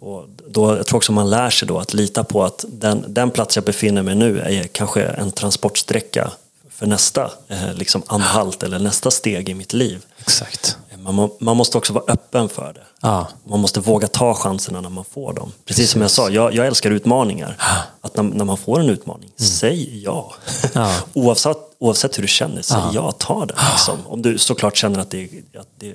[0.00, 3.30] Och då, jag tror också man lär sig då att lita på att den, den
[3.30, 6.30] plats jag befinner mig nu är kanske en transportsträcka
[6.70, 10.04] för nästa eh, liksom anhalt eller nästa steg i mitt liv.
[10.18, 10.76] Exakt.
[11.12, 12.80] Man, man måste också vara öppen för det.
[13.00, 13.26] Ja.
[13.44, 15.52] Man måste våga ta chanserna när man får dem.
[15.64, 17.56] Precis som jag sa, jag, jag älskar utmaningar.
[18.00, 20.32] Att när, när man får en utmaning, säg ja.
[20.74, 20.94] Ja.
[21.12, 23.56] oavsett, oavsett hur du känner, säg ja, ta den.
[23.72, 23.98] Liksom.
[24.06, 25.94] Om du såklart känner att det, är- att, det,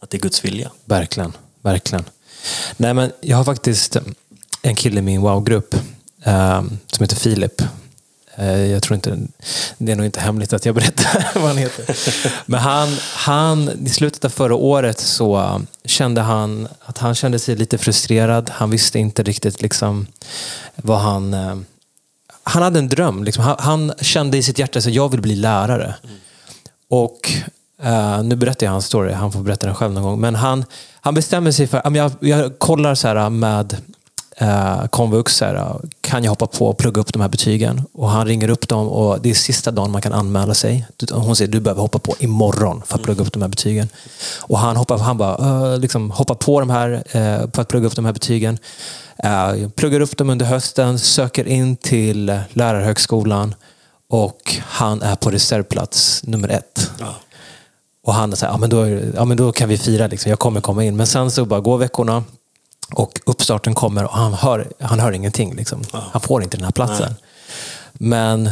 [0.00, 0.70] att det är Guds vilja.
[0.84, 2.04] Verkligen, verkligen.
[2.76, 3.96] Nej, men jag har faktiskt
[4.62, 5.74] en kille i min wow-grupp
[6.24, 7.62] eh, som heter Filip.
[8.36, 9.18] Eh, jag tror inte,
[9.78, 11.96] det är nog inte hemligt att jag berättar vad han heter.
[12.46, 17.38] Men han, han, i slutet av förra året så um, kände han att han kände
[17.38, 18.50] sig lite frustrerad.
[18.54, 20.06] Han visste inte riktigt liksom
[20.76, 21.34] vad han...
[21.34, 21.56] Eh,
[22.44, 23.24] han hade en dröm.
[23.24, 23.44] Liksom.
[23.44, 25.94] Han, han kände i sitt hjärta att jag vill bli lärare.
[26.90, 27.32] Och
[27.82, 30.20] eh, nu berättar jag hans story, han får berätta den själv någon gång.
[30.20, 30.64] Men han,
[31.00, 33.76] han bestämmer sig för, jag, jag kollar så här eh, med
[34.42, 37.82] eh, komvux, så här, kan jag hoppa på och plugga upp de här betygen?
[37.92, 40.86] Och han ringer upp dem och det är sista dagen man kan anmäla sig.
[41.12, 43.88] Hon säger du behöver hoppa på imorgon för att plugga upp de här betygen.
[44.40, 47.86] Och han hoppar, han bara, eh, liksom, hoppar på de här eh, för att plugga
[47.86, 48.58] upp de här betygen.
[49.24, 53.54] Eh, pluggar upp dem under hösten, söker in till lärarhögskolan
[54.08, 56.90] och han är på reservplats nummer ett.
[56.98, 57.14] Ja.
[58.04, 60.30] Och han säger, ja men då, ja, men då kan vi fira, liksom.
[60.30, 60.96] jag kommer komma in.
[60.96, 62.24] Men sen så bara går veckorna
[62.92, 65.54] och uppstarten kommer och han hör, han hör ingenting.
[65.54, 65.84] Liksom.
[65.92, 67.14] Han får inte den här platsen.
[67.92, 68.50] Men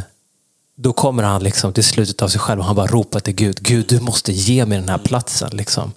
[0.76, 3.62] då kommer han liksom till slutet av sig själv och han bara ropar till Gud.
[3.62, 5.50] Gud, du måste ge mig den här platsen.
[5.52, 5.92] Liksom.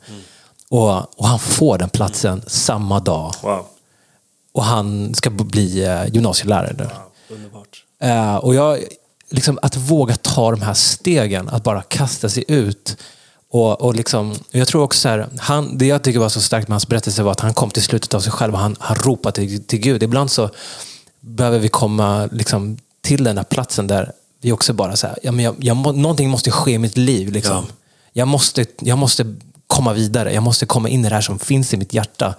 [0.70, 3.34] Och, och han får den platsen samma dag.
[3.42, 3.66] Wow.
[4.52, 6.90] Och han ska bli eh, gymnasielärare nu.
[7.36, 7.84] Underbart.
[8.00, 8.80] Eh, och jag,
[9.30, 12.98] liksom, att våga ta de här stegen, att bara kasta sig ut.
[13.54, 16.68] Och, och liksom, jag tror också så här, han, det jag tycker var så starkt
[16.68, 18.96] med hans berättelse var att han kom till slutet av sig själv och han, han
[18.96, 20.04] ropade till, till Gud.
[20.04, 20.50] Ibland så
[21.20, 24.12] behöver vi komma liksom, till den här platsen där
[24.42, 27.32] vi också bara säger, ja, men jag, jag, någonting måste ske i mitt liv.
[27.32, 27.56] Liksom.
[27.56, 27.74] Ja.
[28.14, 29.36] Jag, måste, jag måste
[29.68, 30.34] komma vidare.
[30.34, 32.36] Jag måste komma in i det här som finns i mitt hjärta.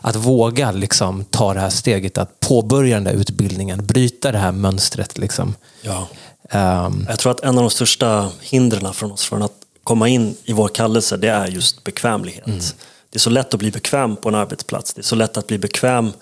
[0.00, 4.52] Att våga liksom, ta det här steget, att påbörja den där utbildningen, bryta det här
[4.52, 5.18] mönstret.
[5.18, 5.54] Liksom.
[5.82, 6.08] Ja.
[6.50, 9.57] Ehm, Jag tror att en av de största hindren från oss från att
[9.88, 12.74] komma in i vår kallelse, det är just bekvämlighet.
[13.10, 14.94] Det är så lätt att bli bekväm på en arbetsplats.
[14.94, 16.12] Det är så lätt att bli bekväm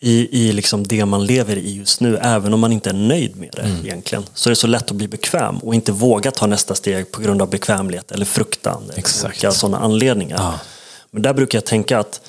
[0.00, 3.36] i, i liksom det man lever i just nu, även om man inte är nöjd
[3.36, 4.24] med det egentligen.
[4.34, 7.22] Så är det så lätt att bli bekväm och inte våga ta nästa steg på
[7.22, 8.82] grund av bekvämlighet eller fruktan.
[8.84, 9.24] Eller Exakt.
[9.24, 10.36] olika sådana anledningar.
[10.38, 10.60] Ja.
[11.10, 12.20] Men där brukar jag tänka att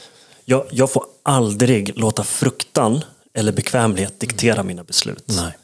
[0.46, 5.24] jag, jag får aldrig låta fruktan eller bekvämlighet diktera mina beslut.
[5.28, 5.58] Nej.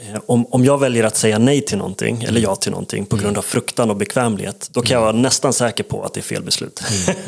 [0.00, 3.16] Eh, Om, om jag väljer att säga nej till någonting, eller ja till någonting, på
[3.16, 6.22] grund av fruktan och bekvämlighet, då kan jag vara nästan säker på att det är
[6.22, 6.80] fel beslut.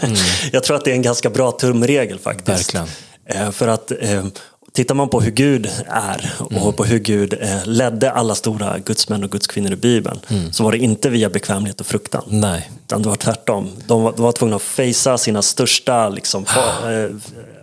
[0.52, 2.74] jag tror att det är en ganska bra tumregel faktiskt.
[2.74, 2.86] Verkligen.
[3.26, 4.24] Eh, För att eh,
[4.72, 6.32] tittar man på hur Gud är
[6.64, 10.20] och på hur Gud ledde alla stora gudsmän och gudskvinnor i Bibeln,
[10.52, 12.22] så var det inte via bekvämlighet och fruktan.
[12.28, 12.70] nej.
[12.84, 13.70] Utan det var tvärtom.
[13.86, 17.10] De var, de var tvungna att facea sina största, liksom, fa- eh,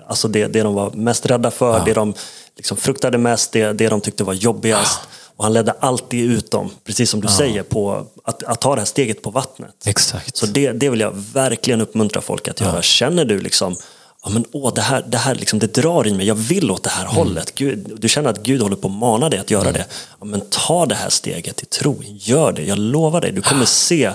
[0.07, 2.13] alltså det, det de var mest rädda för, det de
[2.57, 4.99] liksom fruktade mest, det, det de tyckte var jobbigast.
[5.35, 8.81] Och han ledde alltid ut dem, precis som du säger, på att, att ta det
[8.81, 9.75] här steget på vattnet.
[9.85, 10.37] Exakt.
[10.37, 12.81] Så det, det vill jag verkligen uppmuntra folk att göra.
[12.81, 13.75] Känner du liksom,
[14.23, 16.83] ja, men, åh, det här, det, här liksom, det drar i mig, jag vill åt
[16.83, 17.15] det här Mm.
[17.15, 17.55] hållet.
[17.55, 19.85] Gud, du känner att Gud håller på att mana dig att göra det.
[20.19, 22.63] Ja, men ta det här steget i tro, gör det.
[22.63, 24.11] Jag lovar dig, du kommer se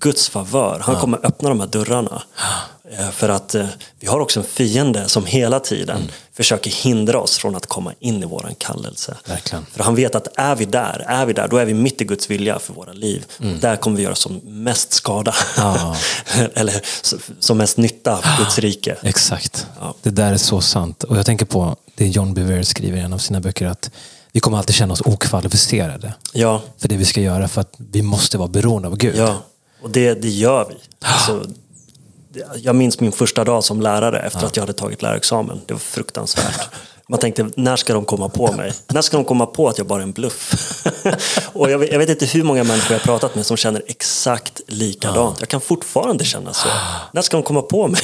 [0.00, 0.80] Guds favör.
[0.84, 2.22] Han kommer öppna de här dörrarna.
[2.98, 3.66] Eh, För att eh,
[4.00, 6.08] vi har också en fiende som hela tiden Mm.
[6.32, 9.16] försöker hindra oss från att komma in i våran kallelse.
[9.26, 9.66] Verkligen.
[9.72, 12.04] För han vet att är vi där, är vi där, då är vi mitt i
[12.04, 13.24] Guds vilja för våra liv.
[13.60, 15.34] Där kommer vi göra som mest skada.
[15.58, 15.72] Mm.
[15.74, 15.96] Ja.
[16.54, 16.80] Eller
[17.40, 18.96] som mest nytta för Guds rike.
[19.02, 19.66] Exakt.
[19.80, 19.94] Ja.
[20.02, 21.02] Det där är så sant.
[21.04, 23.90] Och jag tänker på det John Bevere skriver i en av sina böcker att
[24.32, 28.02] vi kommer alltid känna oss okvalificerade Ja, för det vi ska göra för att vi
[28.02, 29.16] måste vara beroende av Gud.
[29.16, 29.42] ja.
[29.82, 30.74] Och det, det gör vi.
[31.02, 31.44] Alltså,
[32.56, 35.60] jag minns min första dag som lärare efter att jag hade tagit lärarexamen.
[35.66, 36.68] Det var fruktansvärt.
[37.10, 38.72] Man tänkte, när ska de komma på mig?
[38.88, 40.54] När ska de komma på att jag bara är en bluff?
[41.52, 43.82] och jag vet, jag vet inte hur många människor jag har pratat med som känner
[43.86, 45.36] exakt likadant.
[45.40, 46.68] Jag kan fortfarande känna så.
[47.12, 48.00] När ska de komma på mig?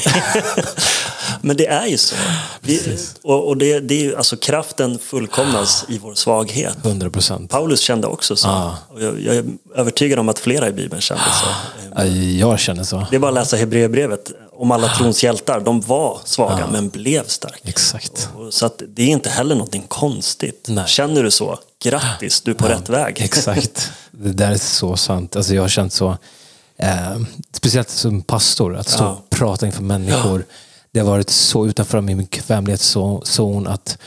[1.41, 2.17] Men det är ju så.
[2.61, 6.77] Vi, och och det, det är ju, alltså kraften fullkomnas i vår svaghet.
[6.85, 7.51] 100 procent.
[7.51, 8.75] Paulus kände också så.
[8.89, 12.03] Och jag, jag är övertygad om att flera i Bibeln kände så.
[12.39, 13.07] Jag känner så.
[13.11, 15.61] Det är bara att läsa Hebreerbrevet om alla trons hjältar.
[15.61, 17.59] De var svaga men blev starka.
[17.69, 18.29] Exakt.
[18.51, 20.67] Så att det är inte heller någonting konstigt.
[20.69, 20.85] Nej.
[20.87, 21.59] Känner du så?
[21.85, 23.21] Grattis, du är på rätt väg.
[23.21, 23.91] Exakt.
[24.11, 25.37] Det där är så sant.
[25.37, 26.17] Alltså jag har känt så,
[26.79, 27.17] eh,
[27.53, 29.11] speciellt som pastor, att stå Ja.
[29.11, 30.45] och prata inför människor.
[30.93, 33.99] Det har varit så utanför min bekvämlighetszon att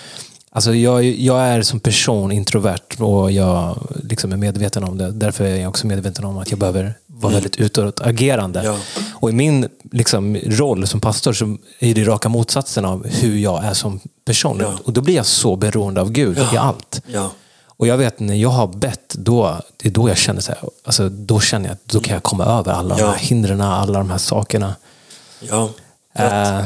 [0.52, 5.12] Alltså jag, jag är som person introvert och jag liksom är medveten om det.
[5.12, 8.64] Därför är jag också medveten om att jag behöver vara väldigt utåtagerande.
[8.64, 8.78] Ja.
[9.21, 13.63] Och i min liksom, roll som pastor så är det raka motsatsen av hur jag
[13.65, 14.58] är som person.
[14.62, 14.73] Ja.
[14.86, 17.01] Och då blir jag så beroende av Gud i allt.
[17.08, 17.32] Ja.
[17.65, 20.62] Och jag vet när jag har bett, då, det är då jag känner så här,
[20.84, 23.10] alltså då känner jag att då kan jag komma över alla de Ja.
[23.12, 24.75] här hindren, alla de här sakerna.
[25.39, 25.69] Ja.
[26.13, 26.65] Det-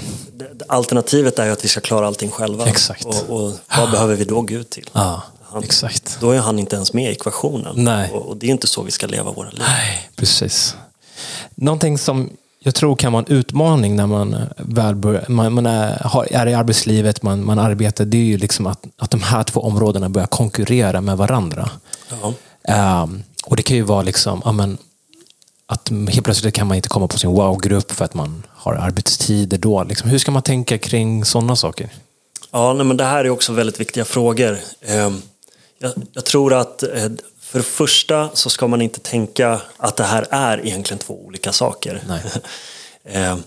[0.68, 2.66] Alternativet är ju att vi ska klara allting själva.
[2.66, 3.06] Exakt.
[3.06, 4.90] Och, och vad behöver vi då Gud till?
[4.94, 6.18] ja, Han- exakt.
[6.22, 7.74] Då är han inte ens med i ekvationen.
[7.78, 8.12] Nej.
[8.12, 9.60] Och, och det är inte så vi ska leva våra liv.
[9.68, 10.76] Nej, precis.
[11.56, 12.30] Någonting som
[12.64, 16.48] jag tror kan vara en utmaning när man väl börjar, man, man är, har, är
[16.48, 20.10] i arbetslivet, man, man arbetar, det är ju liksom att, att de här två områdena
[20.10, 21.70] börjar konkurrera med varandra.
[22.10, 22.34] Ja.
[22.68, 24.78] Ehm, och det kan ju vara liksom, ja, men,
[25.66, 29.58] att helt plötsligt kan man inte komma på sin wow-grupp för att man har arbetstider
[29.58, 29.84] då.
[29.84, 31.90] Liksom, hur ska man tänka kring sådana saker?
[32.52, 34.60] Ja, nej, men det här är också väldigt viktiga frågor.
[34.82, 35.22] Ehm,
[35.80, 36.90] Jag, jag tror att eh,
[37.54, 41.52] för det första så ska man inte tänka att det här är egentligen två olika
[41.52, 42.02] saker.
[43.06, 43.44] Ehm,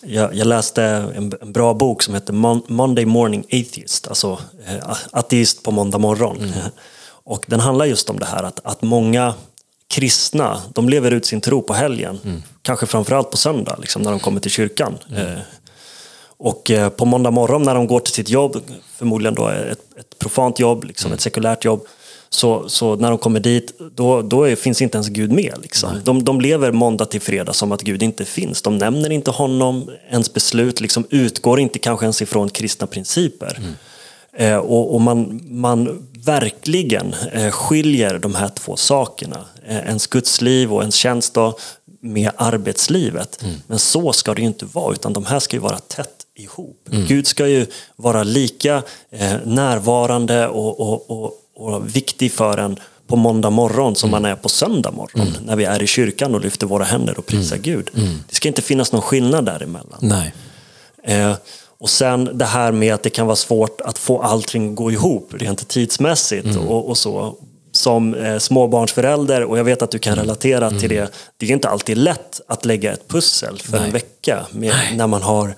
[0.00, 4.96] Jag, jag läste en, en bra bok som heter Mon- Monday Morning Atheist, alltså eh,
[5.10, 6.52] ateist på måndag morgon.
[7.24, 9.34] Och den handlar just om det här att, att många
[9.88, 12.42] kristna, de lever ut sin tro på helgen.
[12.62, 14.98] Kanske framförallt på söndag, liksom, när de kommer till kyrkan.
[15.16, 15.38] Eh,
[16.38, 18.56] och eh, på måndag morgon när de går till sitt jobb,
[18.96, 21.86] förmodligen då ett, ett profant jobb, liksom ett sekulärt jobb,
[22.28, 25.54] så, så när de kommer dit, då, då är, finns inte ens Gud med.
[25.62, 25.90] Liksom.
[26.04, 28.62] De, de lever måndag till fredag som att Gud inte finns.
[28.62, 33.60] De nämner inte honom, ens beslut liksom utgår inte kanske ens ifrån kristna principer.
[34.38, 40.72] Eh, och och man, man verkligen eh, skiljer de här två sakerna, eh, ens gudsliv
[40.72, 41.58] och ens tjänst då,
[42.00, 43.44] med arbetslivet.
[43.66, 46.88] Men så ska det ju inte vara, utan de här ska ju vara tätt ihop.
[47.08, 53.16] Gud ska ju vara lika eh, närvarande och, och, och, och viktig för en på
[53.16, 56.66] måndag morgon som man är på söndag morgon när vi är i kyrkan och lyfter
[56.66, 57.90] våra händer och prisar Gud.
[58.28, 59.98] Det ska inte finnas någon skillnad däremellan.
[60.00, 60.34] Nej.
[61.04, 61.32] Eh,
[61.78, 64.92] och sen det här med att det kan vara svårt att få allting att gå
[64.92, 67.34] ihop rent tidsmässigt och, och så.
[67.72, 71.68] Som eh, småbarnsförälder, och jag vet att du kan relatera till det, det är inte
[71.68, 75.54] alltid lätt att lägga ett pussel för en vecka med, när man har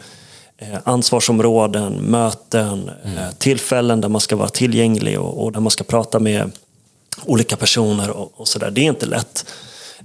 [0.85, 6.19] ansvarsområden, möten, eh, tillfällen där man ska vara tillgänglig och, och där man ska prata
[6.19, 6.51] med
[7.25, 8.71] olika personer och, och sådär.
[8.71, 9.47] Det är inte lätt.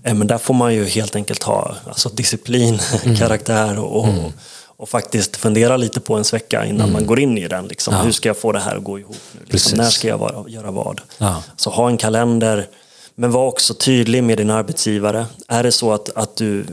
[0.04, 2.80] Eh, Men där får man ju helt enkelt ha alltså, disciplin,
[3.20, 4.32] karaktär och, och,
[4.78, 7.68] och faktiskt fundera lite på en vecka innan man går in i den.
[7.68, 7.94] Liksom.
[7.96, 9.18] Hur ska jag få det här att gå ihop?
[9.32, 9.40] Nu?
[9.50, 11.02] Liksom, när ska jag vara, göra vad?
[11.18, 11.44] Ja.
[11.58, 12.68] Så ha en kalender,
[13.16, 15.26] men var också tydlig med din arbetsgivare.
[15.48, 16.66] Är det så att, att du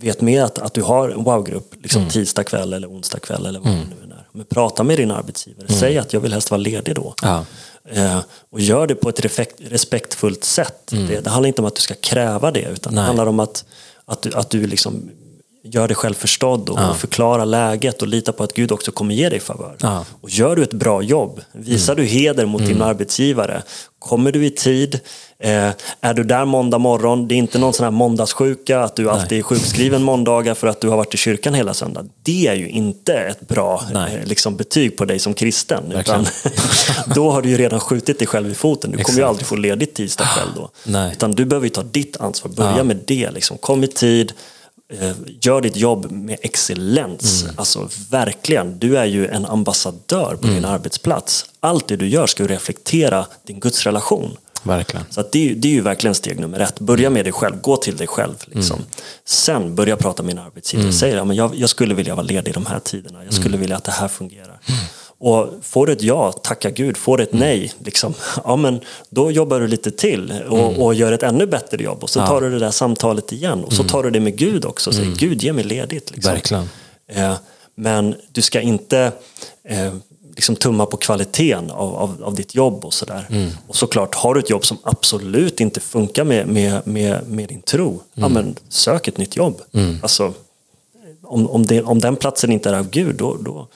[0.00, 3.60] vet med att, att du har en wow-grupp liksom tisdag kväll eller onsdag kväll eller
[3.60, 4.26] vad det nu är.
[4.32, 5.68] Men prata med din arbetsgivare.
[5.68, 7.14] Säg att jag vill helst vara ledig då.
[7.22, 7.44] Ja.
[7.90, 8.18] Eh,
[8.50, 10.86] och gör det på ett refekt, respektfullt sätt.
[10.86, 13.06] Det, det handlar inte om att du ska kräva det utan det Nej.
[13.06, 13.64] handlar om att,
[14.04, 15.10] att du, att du liksom
[15.64, 19.14] gör dig själv förstådd och, och förklarar läget och litar på att Gud också kommer
[19.14, 19.76] ge dig favör.
[19.80, 20.04] Ja.
[20.20, 23.62] Och gör du ett bra jobb, visar du heder mot din arbetsgivare,
[23.98, 25.00] kommer du i tid,
[25.38, 29.10] eh, är du där måndag morgon, det är inte någon sån här måndagssjuka, att du
[29.10, 32.10] alltid är sjukskriven måndagar för att du har varit i kyrkan hela söndagen.
[32.22, 34.16] Det är ju inte ett bra Nej.
[34.16, 35.92] eh, liksom, betyg på dig som kristen.
[35.92, 36.26] Utan,
[37.14, 38.90] då har du ju redan skjutit dig själv i foten.
[38.90, 39.28] Du kommer ju Exakt.
[39.30, 40.70] aldrig få ledigt tisdag kväll då.
[40.84, 41.12] Nej.
[41.12, 42.50] Utan du behöver ju ta ditt ansvar.
[42.50, 42.84] Börja Ja.
[42.84, 43.30] med det.
[43.30, 43.58] Liksom.
[43.58, 44.32] Kom i tid.
[44.92, 47.42] Eh, Gör ditt jobb med excellens.
[47.42, 47.54] Mm.
[47.58, 51.44] Alltså verkligen, du är ju en ambassadör på din arbetsplats.
[51.60, 54.36] Allt det du gör ska reflektera din gudsrelation.
[54.62, 55.04] Verkligen.
[55.10, 56.80] Så det, det är ju verkligen steg nummer ett.
[56.80, 58.34] Börja med dig själv, gå till dig själv.
[58.46, 58.76] Liksom.
[58.76, 58.88] Mm.
[59.24, 60.92] Sen börja prata med din arbetsgivare.
[60.92, 63.24] Säg att jag, jag skulle vilja vara ledig de här tiderna.
[63.24, 63.60] Jag skulle Mm.
[63.60, 64.60] vilja att det här fungerar.
[65.20, 66.96] Och får du ett ja, tacka Gud.
[66.96, 67.40] Får du ett Mm.
[67.48, 68.14] nej, liksom,
[68.44, 70.80] ja, men då jobbar du lite till och, Mm.
[70.82, 72.02] och gör ett ännu bättre jobb.
[72.02, 73.64] Och så tar du det där samtalet igen.
[73.64, 74.92] Och så tar du det med Gud också.
[74.92, 76.10] Säg Gud, ge mig ledigt.
[76.10, 76.30] Liksom.
[76.30, 76.34] Mm.
[76.34, 76.68] Verkligen.
[77.06, 77.34] Eh,
[77.74, 79.12] men du ska inte
[79.64, 79.94] eh,
[80.36, 83.26] liksom tumma på kvaliteten av, av, av ditt jobb och sådär.
[83.30, 83.50] Mm.
[83.68, 87.60] Och såklart, har du ett jobb som absolut inte funkar med, med, med, med din
[87.62, 89.60] tro, ja men sök ett nytt jobb.
[89.72, 89.98] Mm.
[90.02, 90.32] Alltså,
[91.22, 93.68] om, om, det, om den platsen inte är av Gud, då, då,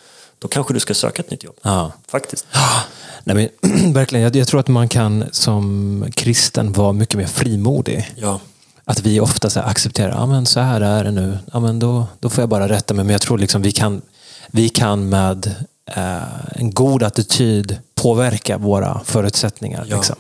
[0.43, 1.57] då kanske du ska söka ett nytt jobb.
[1.63, 1.93] Ja.
[2.09, 2.47] Faktiskt.
[3.25, 8.13] Nej, men, verkligen, jag, jag tror att man kan som kristen vara mycket mer frimodig.
[8.17, 8.41] Ja.
[8.85, 12.07] Att vi ofta så accepterar, ja men så här är det nu, ja men då,
[12.21, 13.05] då får jag bara rätta mig.
[13.05, 14.03] Men jag tror liksom vi kan,
[14.51, 15.55] vi kan med
[15.87, 16.23] eh,
[16.53, 19.87] en god attityd påverka våra förutsättningar.
[19.89, 19.97] Ja.
[19.97, 20.17] Liksom.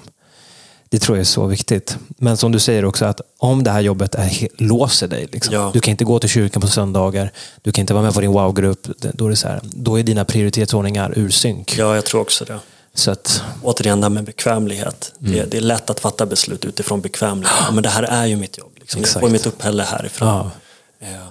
[0.93, 1.97] Det tror jag är så viktigt.
[2.09, 5.28] Men som du säger också, att om det här jobbet är, låser dig.
[5.32, 5.55] Liksom.
[5.55, 5.70] Ja.
[5.74, 7.32] Du kan inte gå till kyrkan på söndagar,
[7.62, 8.86] du kan inte vara med på din wow-grupp.
[8.99, 11.76] Då är, det så här, då är dina prioritetsordningar ur synk.
[11.78, 12.59] ja, jag tror också det.
[12.95, 15.12] Så att, Återigen det här med bekvämlighet.
[15.20, 15.32] Mm.
[15.32, 17.57] Det, det är lätt att fatta beslut utifrån bekvämlighet.
[17.66, 18.72] Ja, men det här är ju mitt jobb.
[18.80, 19.01] Liksom.
[19.01, 20.28] Jag får mitt uppehälle härifrån.
[20.28, 21.07] Ja.
[21.09, 21.26] Eh,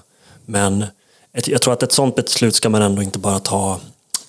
[0.45, 0.85] Men
[1.45, 3.79] jag tror att ett sånt beslut ska man ändå inte bara ta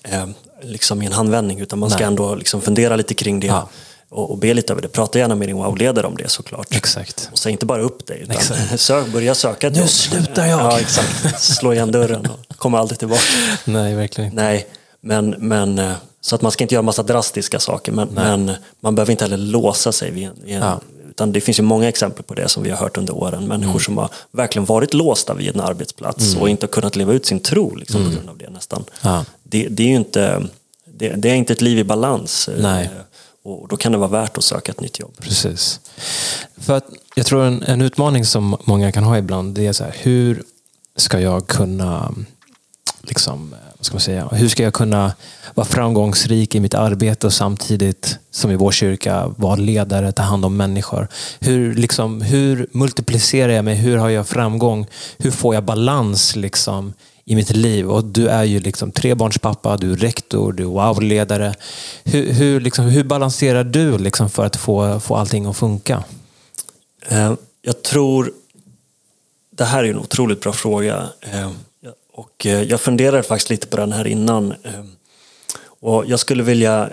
[0.03, 0.27] eh,
[0.61, 2.07] liksom i en handvändning utan man ska Nej.
[2.07, 3.69] ändå liksom fundera lite kring det Ja.
[4.13, 4.87] Och, och be lite över det.
[4.87, 6.67] Prata gärna med din wow-ledare om det såklart.
[6.75, 7.29] exakt.
[7.31, 8.79] Och säg inte bara upp dig utan Exakt.
[8.81, 9.89] sök, börja söka ett Nu jobb.
[9.89, 10.59] slutar jag.
[10.71, 11.41] Ja, exakt.
[11.41, 13.21] Slå igen dörren och kommer aldrig tillbaka.
[13.65, 14.43] Nej, verkligen inte.
[14.43, 14.67] Nej,
[15.01, 15.91] men, men eh,
[16.21, 19.37] så att man ska inte göra massa drastiska saker men, men man behöver inte heller
[19.37, 20.79] låsa sig vid en, vid en Ja.
[21.09, 23.47] utan det finns ju många exempel på det som vi har hört under åren.
[23.47, 23.79] Människor Mm.
[23.79, 27.39] som har verkligen varit låsta vid en arbetsplats och inte har kunnat leva ut sin
[27.39, 28.83] tro liksom, på grund av det nästan.
[29.01, 29.15] Mm.
[29.15, 29.25] Ja.
[29.43, 30.43] Det, det är inte,
[30.85, 32.47] det, det är inte ett liv i balans.
[32.47, 32.89] eh, Nej.
[33.43, 35.17] Och då kan det vara värt att söka ett nytt jobb.
[35.19, 35.79] Precis.
[36.57, 36.85] För att
[37.15, 40.43] jag tror en, en utmaning som många kan ha ibland, det är så här, hur
[40.95, 42.13] ska jag kunna
[43.01, 45.13] liksom, vad ska man säga, hur ska jag kunna
[45.53, 50.45] vara framgångsrik i mitt arbete och samtidigt, som i vår kyrka, vara ledare, ta hand
[50.45, 51.07] om människor.
[51.39, 53.75] Hur, liksom, hur multiplicerar jag mig?
[53.75, 54.87] Hur har jag framgång?
[55.17, 56.93] Hur får jag balans liksom,
[57.25, 57.91] i mitt liv?
[57.91, 61.53] Och du är ju liksom trebarnspappa, du är rektor, du är wow-ledare.
[62.03, 66.03] Hur, hur, liksom, hur balanserar du liksom, för att få, få allting att funka?
[67.07, 68.33] Eh, jag tror,
[69.49, 71.09] det här är en otroligt bra fråga.
[71.21, 71.51] Eh,
[72.13, 74.53] och eh, jag funderade faktiskt lite på den här innan.
[75.81, 76.89] Och jag skulle vilja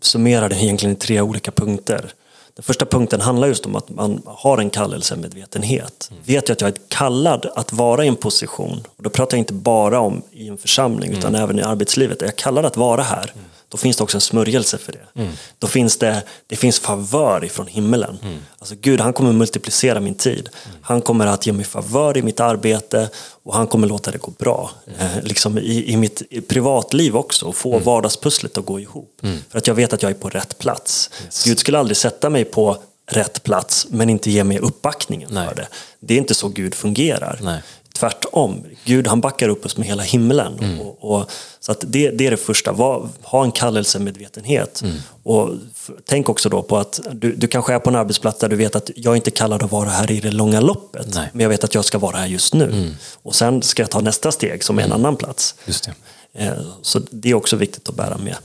[0.00, 2.12] summera den egentligen i tre olika punkter.
[2.58, 6.10] Den första punkten handlar just om att man har en kallelsemedvetenhet.
[6.24, 9.40] Vet jag att jag är kallad att vara i en position, och då pratar jag
[9.40, 12.22] inte bara om i en församling utan även i arbetslivet.
[12.22, 13.32] Är jag kallad att vara här,
[13.68, 15.26] då finns det också en smörjelse för det.
[15.58, 18.18] Då finns det, det finns favör ifrån himmelen.
[18.58, 20.48] Alltså Gud, han kommer multiplicera min tid.
[20.80, 23.10] Han kommer att ge mig favör i mitt arbete
[23.42, 24.70] och han kommer låta det gå bra.
[24.98, 29.20] Eh, liksom i, I mitt i privatliv också, och få vardagspusslet att gå ihop.
[29.50, 31.10] För att jag vet att jag är på rätt plats.
[31.44, 32.76] Gud skulle aldrig sätta mig på
[33.10, 35.48] rätt plats men inte ge mig uppbackningen Nej.
[35.48, 35.68] för det.
[36.00, 37.38] Det är inte så Gud fungerar.
[37.42, 37.62] Nej.
[37.98, 40.80] Tvärtom, Gud han backar upp oss med hela himlen.
[40.80, 41.30] Och, och,
[41.60, 44.82] så att det, det är det första, Var, ha en kallelsemedvetenhet.
[45.22, 48.48] Och f- tänk också då på att du, du kanske är på en arbetsplats där
[48.48, 51.14] du vet att jag inte kallad att vara här i det långa loppet.
[51.14, 51.28] Nej.
[51.32, 52.94] Men jag vet att jag ska vara här just nu.
[53.22, 55.54] Och sen ska jag ta nästa steg som är en annan plats.
[55.66, 56.44] Just det.
[56.44, 58.36] Eh, Så det är också viktigt att bära med.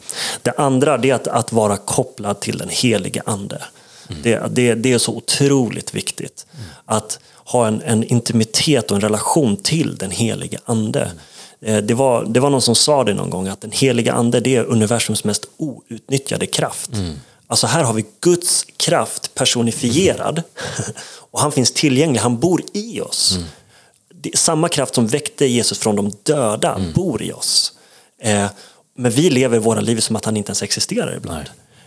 [0.41, 3.61] Det andra det är att, att vara kopplad till den helige ande.
[4.23, 6.45] Det, det, det är så otroligt viktigt.
[6.85, 11.11] Att ha en, en intimitet och en relation till den helige ande.
[11.61, 14.39] Eh, Det var, det var någon som sa det någon gång att den heliga ande
[14.39, 16.89] det är universums mest outnyttjade kraft.
[17.47, 20.43] Alltså här har vi Guds kraft personifierad
[21.31, 23.37] och han finns tillgänglig, han bor i oss
[24.23, 27.73] är samma kraft som väckte Jesus från de döda bor i oss.
[28.21, 28.45] Eh,
[28.95, 31.45] men vi lever våra liv som att han inte ens existerar ibland.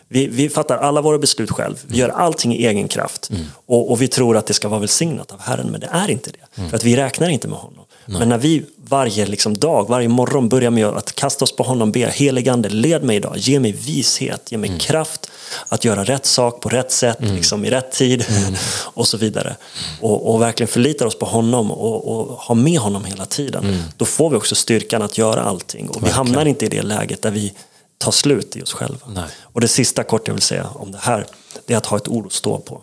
[0.09, 1.85] Vi, vi fattar alla våra beslut själv.
[1.87, 3.31] Vi gör allting i egen kraft.
[3.67, 6.31] Och, och vi tror att det ska vara välsignat av Herren, men det är inte
[6.31, 6.69] det.
[6.69, 7.85] För att vi räknar inte med honom.
[8.07, 11.93] Men när vi varje liksom, dag, varje morgon börjar med att kasta oss på honom,
[11.93, 15.31] be heligande, led mig idag, ge mig vishet, ge mig kraft
[15.69, 18.25] att göra rätt sak på rätt sätt, liksom, i rätt tid
[18.95, 19.57] och så vidare.
[20.01, 23.83] Och, och verkligen förlitar oss på honom och, och ha med honom hela tiden.
[23.97, 25.89] Då får vi också styrkan att göra allting.
[25.89, 27.53] Och vi hamnar inte i det läget där vi
[27.99, 29.07] tar slut i oss själva.
[29.07, 29.29] Nej.
[29.43, 31.27] Och det sista kort jag vill säga om det här,
[31.67, 32.83] det är att ha ett ord att stå på.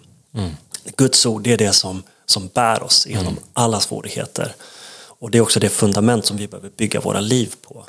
[0.97, 4.55] Guds ord, det är det som, som bär oss genom alla svårigheter.
[5.24, 7.86] Och det är också det fundament som vi behöver bygga våra liv på.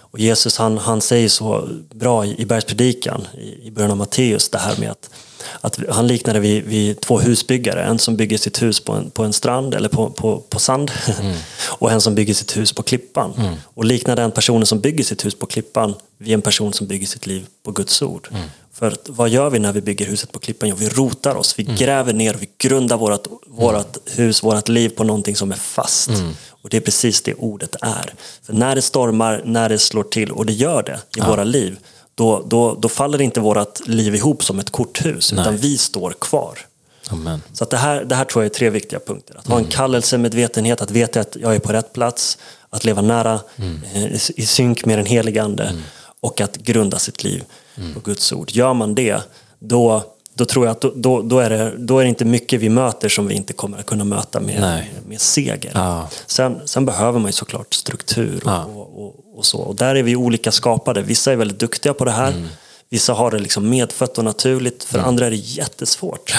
[0.00, 4.48] Och Jesus han, han säger så bra i, i bergspredikan i, i början av Matteus
[4.48, 5.10] det här med att,
[5.60, 7.82] att han liknade vid, vid två husbyggare.
[7.82, 10.90] En som bygger sitt hus på en, på en strand eller på, på, på sand
[11.68, 13.56] och en som bygger sitt hus på klippan.
[13.64, 17.06] Och liknade den personen som bygger sitt hus på klippan vid en person som bygger
[17.06, 18.28] sitt liv på Guds ord.
[18.80, 20.68] För att, vad gör vi när vi bygger huset på klippan?
[20.68, 25.04] Jo, vi rotar oss, vi gräver ner, vi grundar vårt, vårt hus, vårt liv på
[25.04, 26.10] någonting som är fast.
[26.62, 28.14] Och det är precis det ordet är.
[28.42, 31.78] För när det stormar, när det slår till, och det gör det i våra liv,
[32.14, 36.58] då, då, då faller inte vårt liv ihop som ett korthus, utan vi står kvar.
[37.08, 37.42] Amen.
[37.52, 39.38] Så att det, här, det här tror jag är tre viktiga punkter.
[39.38, 42.38] Att ha en kallelsemedvetenhet, att veta att jag är på rätt plats,
[42.70, 43.40] att leva nära,
[43.94, 45.72] eh, i, synk med den helige Ande
[46.20, 47.44] och att grunda sitt liv
[47.94, 48.50] på Guds ord.
[48.50, 49.22] Gör man det,
[49.58, 50.04] då,
[50.34, 52.68] då tror jag att då, då, då, är det, då är det inte mycket vi
[52.68, 54.90] möter som vi inte kommer att kunna möta med, Nej.
[55.08, 55.70] med seger.
[55.74, 56.08] Ja.
[56.26, 58.64] Sen, sen behöver man ju såklart struktur och, Ja.
[58.64, 59.58] och, och, och så.
[59.58, 61.02] Och där är vi olika skapade.
[61.02, 62.32] Vissa är väldigt duktiga på det här.
[62.32, 62.48] Mm.
[62.88, 64.84] Vissa har det liksom medfött och naturligt.
[64.84, 66.34] För andra är det jättesvårt.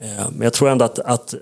[0.00, 1.34] Eh, Men jag tror ändå att, att,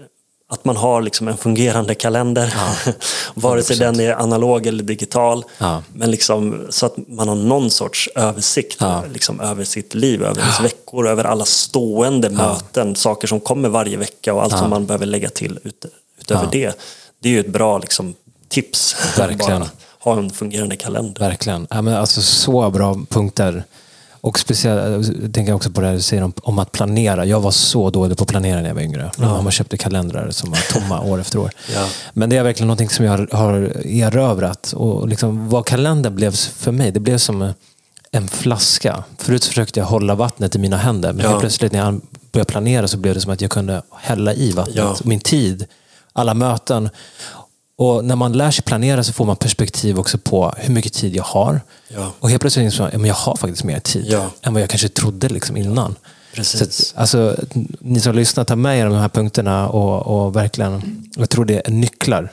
[0.53, 2.55] att man har liksom en fungerande kalender.
[3.35, 5.45] Vare sig den är analog eller digital.
[5.59, 5.83] Ja.
[5.93, 9.05] Men liksom, så att man har någon sorts översikt Ja.
[9.13, 13.97] liksom, över sitt liv, över ens veckor, över alla stående möten, saker som kommer varje
[13.97, 15.85] vecka och allt som man behöver lägga till ut,
[16.21, 16.49] utöver Ja.
[16.53, 16.79] det.
[17.23, 18.15] Det är ju ett bra liksom,
[18.49, 18.97] tips.
[19.19, 19.65] Verkligen.
[20.01, 21.21] Ha en fungerande kalender.
[21.21, 21.67] Verkligen.
[21.71, 23.65] Ja, men alltså, så bra punkter.
[24.21, 27.25] Och speciellt, jag tänker också på det här du säger om, om att planera.
[27.25, 29.11] Jag var så dålig på att planera när jag var yngre.
[29.19, 31.51] Min mamma köpte kalendrar som var tomma år efter år.
[31.75, 31.89] Ja.
[32.13, 34.73] Men det är verkligen någonting som jag har, erövrat.
[34.73, 37.53] Och liksom, vad kalendern blev för mig, det blev som
[38.11, 39.05] en flaska.
[39.19, 41.13] Förut försökte jag hålla vattnet i mina händer.
[41.13, 41.41] Men Ja.
[41.41, 42.01] plötsligt när jag
[42.33, 44.77] började planera så blev det som att jag kunde hälla i vattnet.
[44.77, 44.97] Ja.
[45.05, 45.67] Min tid,
[46.13, 46.91] alla möten.
[47.81, 51.17] Och när man lär sig planera så får man perspektiv också på hur mycket tid
[51.17, 51.61] jag har.
[51.89, 52.13] Ja.
[52.21, 54.31] Och helt plötsligt insåg jag att jag har faktiskt mer tid Ja.
[54.43, 55.95] än vad jag kanske trodde liksom innan.
[56.35, 56.59] Precis.
[56.59, 57.37] Så att, alltså,
[57.81, 61.67] ni som lyssnar, ta med er de här punkterna och, och verkligen, jag tror det
[61.67, 62.33] är nycklar.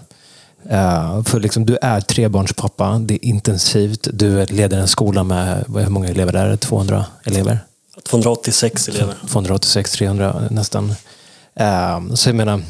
[0.69, 5.89] Eh, för liksom, du är trebarnspappa, det är intensivt, du leder en skola med, hur
[5.89, 6.57] många elever är det?
[6.57, 7.59] 200 elever?
[8.09, 9.15] 286 elever.
[9.29, 10.95] 286, 300 nästan.
[11.55, 12.61] Eh, så jag menar,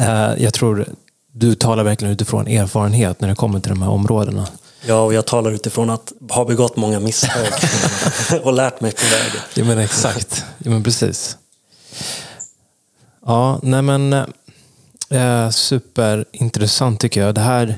[0.00, 0.86] eh, jag tror
[1.36, 4.46] du talar verkligen utifrån erfarenhet när det kommer till de här områdena.
[4.86, 7.46] Ja, och jag talar utifrån att ha begått många misstag
[8.42, 9.40] och lärt mig på vägen.
[9.54, 10.44] Ja men exakt.
[10.58, 11.36] Ja men precis.
[13.26, 14.12] Ja, nej men
[15.10, 17.34] eh, superintressant tycker jag.
[17.34, 17.76] Det här,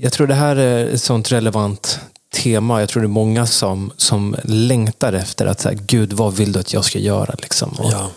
[0.00, 2.00] jag tror det här är ett sånt relevant
[2.34, 2.80] tema.
[2.80, 6.60] Jag tror det är många som, som längtar efter att säga, Gud, vad vill du
[6.60, 7.34] att jag ska göra?
[7.38, 7.70] Liksom.
[7.78, 8.10] Och, Ja.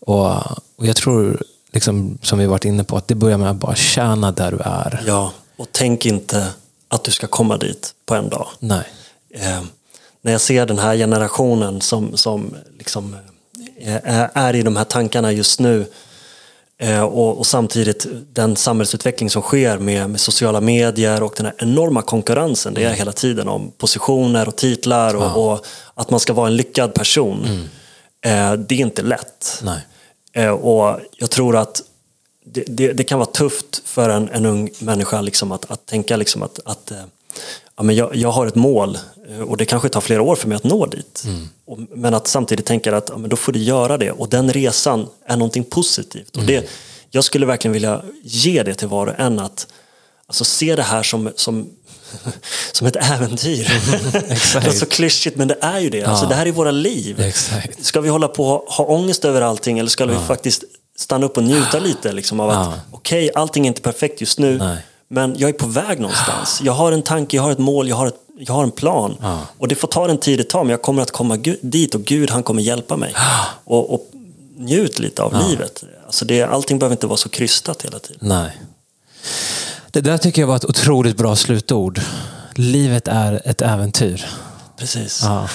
[0.00, 0.36] och,
[0.76, 1.42] och jag tror,
[1.76, 4.58] liksom, som vi varit inne på, att det börjar med att bara tjäna där du
[4.64, 5.02] är.
[5.06, 6.46] Ja, och tänk inte
[6.88, 8.48] att du ska komma dit på en dag.
[8.58, 8.84] Nej.
[9.34, 9.62] Eh,
[10.22, 13.16] när jag ser den här generationen som, som liksom,
[13.80, 13.96] eh,
[14.34, 15.86] är- i de här tankarna just nu
[16.78, 21.54] eh, och, och samtidigt den samhällsutveckling som sker med, med sociala medier och den här
[21.58, 26.32] enorma konkurrensen det är hela tiden om positioner och titlar och, och att man ska
[26.32, 27.68] vara en lyckad person.
[28.26, 29.60] Eh, det är inte lätt.
[29.62, 29.80] Nej.
[30.36, 31.82] Eh, och jag tror att
[32.44, 36.16] det, det, det kan vara tufft för en, en ung människa liksom att, att tänka
[36.16, 37.04] liksom att, att eh,
[37.76, 40.48] ja, men jag, jag har ett mål eh, och det kanske tar flera år för
[40.48, 41.24] mig att nå dit.
[41.64, 44.52] Och, men att samtidigt tänka att ja, men då får du göra det och den
[44.52, 46.36] resan är någonting positivt.
[46.36, 46.68] Och det,
[47.10, 49.66] jag skulle verkligen vilja ge det till var och en att
[50.26, 51.70] alltså, se det här som, som,
[52.72, 53.70] som ett äventyr.
[54.28, 54.64] Exakt.
[54.66, 56.04] det är så klyschigt men det är ju det.
[56.04, 57.20] Alltså, det här är våra liv.
[57.20, 57.84] Exakt.
[57.84, 60.64] Ska vi hålla på och ha ångest över allting eller ska vi faktiskt
[60.98, 62.74] stanna upp och njuta lite liksom, av att Ja.
[62.90, 64.76] okej, allting är inte perfekt just nu Nej.
[65.08, 66.60] men jag är på väg någonstans.
[66.62, 69.16] Jag har en tanke, jag har ett mål, jag har, ett, jag har en plan.
[69.22, 69.40] Ja.
[69.58, 72.00] Och det får ta den tid det tar men jag kommer att komma dit och
[72.04, 73.14] Gud han kommer hjälpa mig.
[73.64, 74.10] Och, och
[74.58, 75.84] njut lite av livet.
[76.06, 78.28] Alltså det, allting behöver inte vara så krystat hela tiden.
[78.28, 78.60] Nej.
[79.96, 82.00] Det där tycker jag var ett otroligt bra slutord.
[82.54, 84.26] Livet är ett äventyr.
[84.76, 85.20] Precis.
[85.22, 85.48] Ja.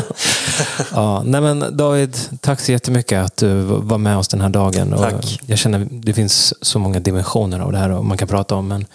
[0.92, 4.92] ja, nej men David, tack så jättemycket att du var med oss den här dagen.
[4.92, 5.40] Och Tack.
[5.46, 8.68] Jag känner det finns så många dimensioner av det här och man kan prata om.
[8.68, 8.86] Men,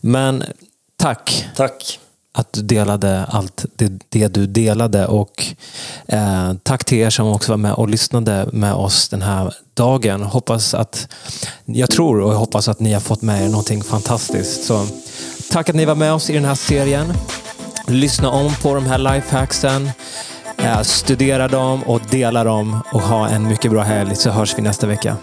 [0.00, 0.44] men
[0.96, 2.00] tack Tack
[2.34, 5.06] att du delade allt det, det du delade.
[5.06, 5.44] Och
[6.06, 10.22] eh, tack till er som också var med och lyssnade med oss den här dagen.
[10.22, 11.08] Hoppas att,
[11.64, 14.64] jag tror och jag hoppas att ni har fått med er någonting fantastiskt.
[14.64, 14.86] Så,
[15.50, 17.12] tack att ni var med oss i den här serien.
[17.86, 19.90] Lyssna om på de här lifehacksen.
[20.58, 24.62] Eh, studera dem och dela dem och ha en mycket bra helg så hörs vi
[24.62, 25.16] nästa vecka.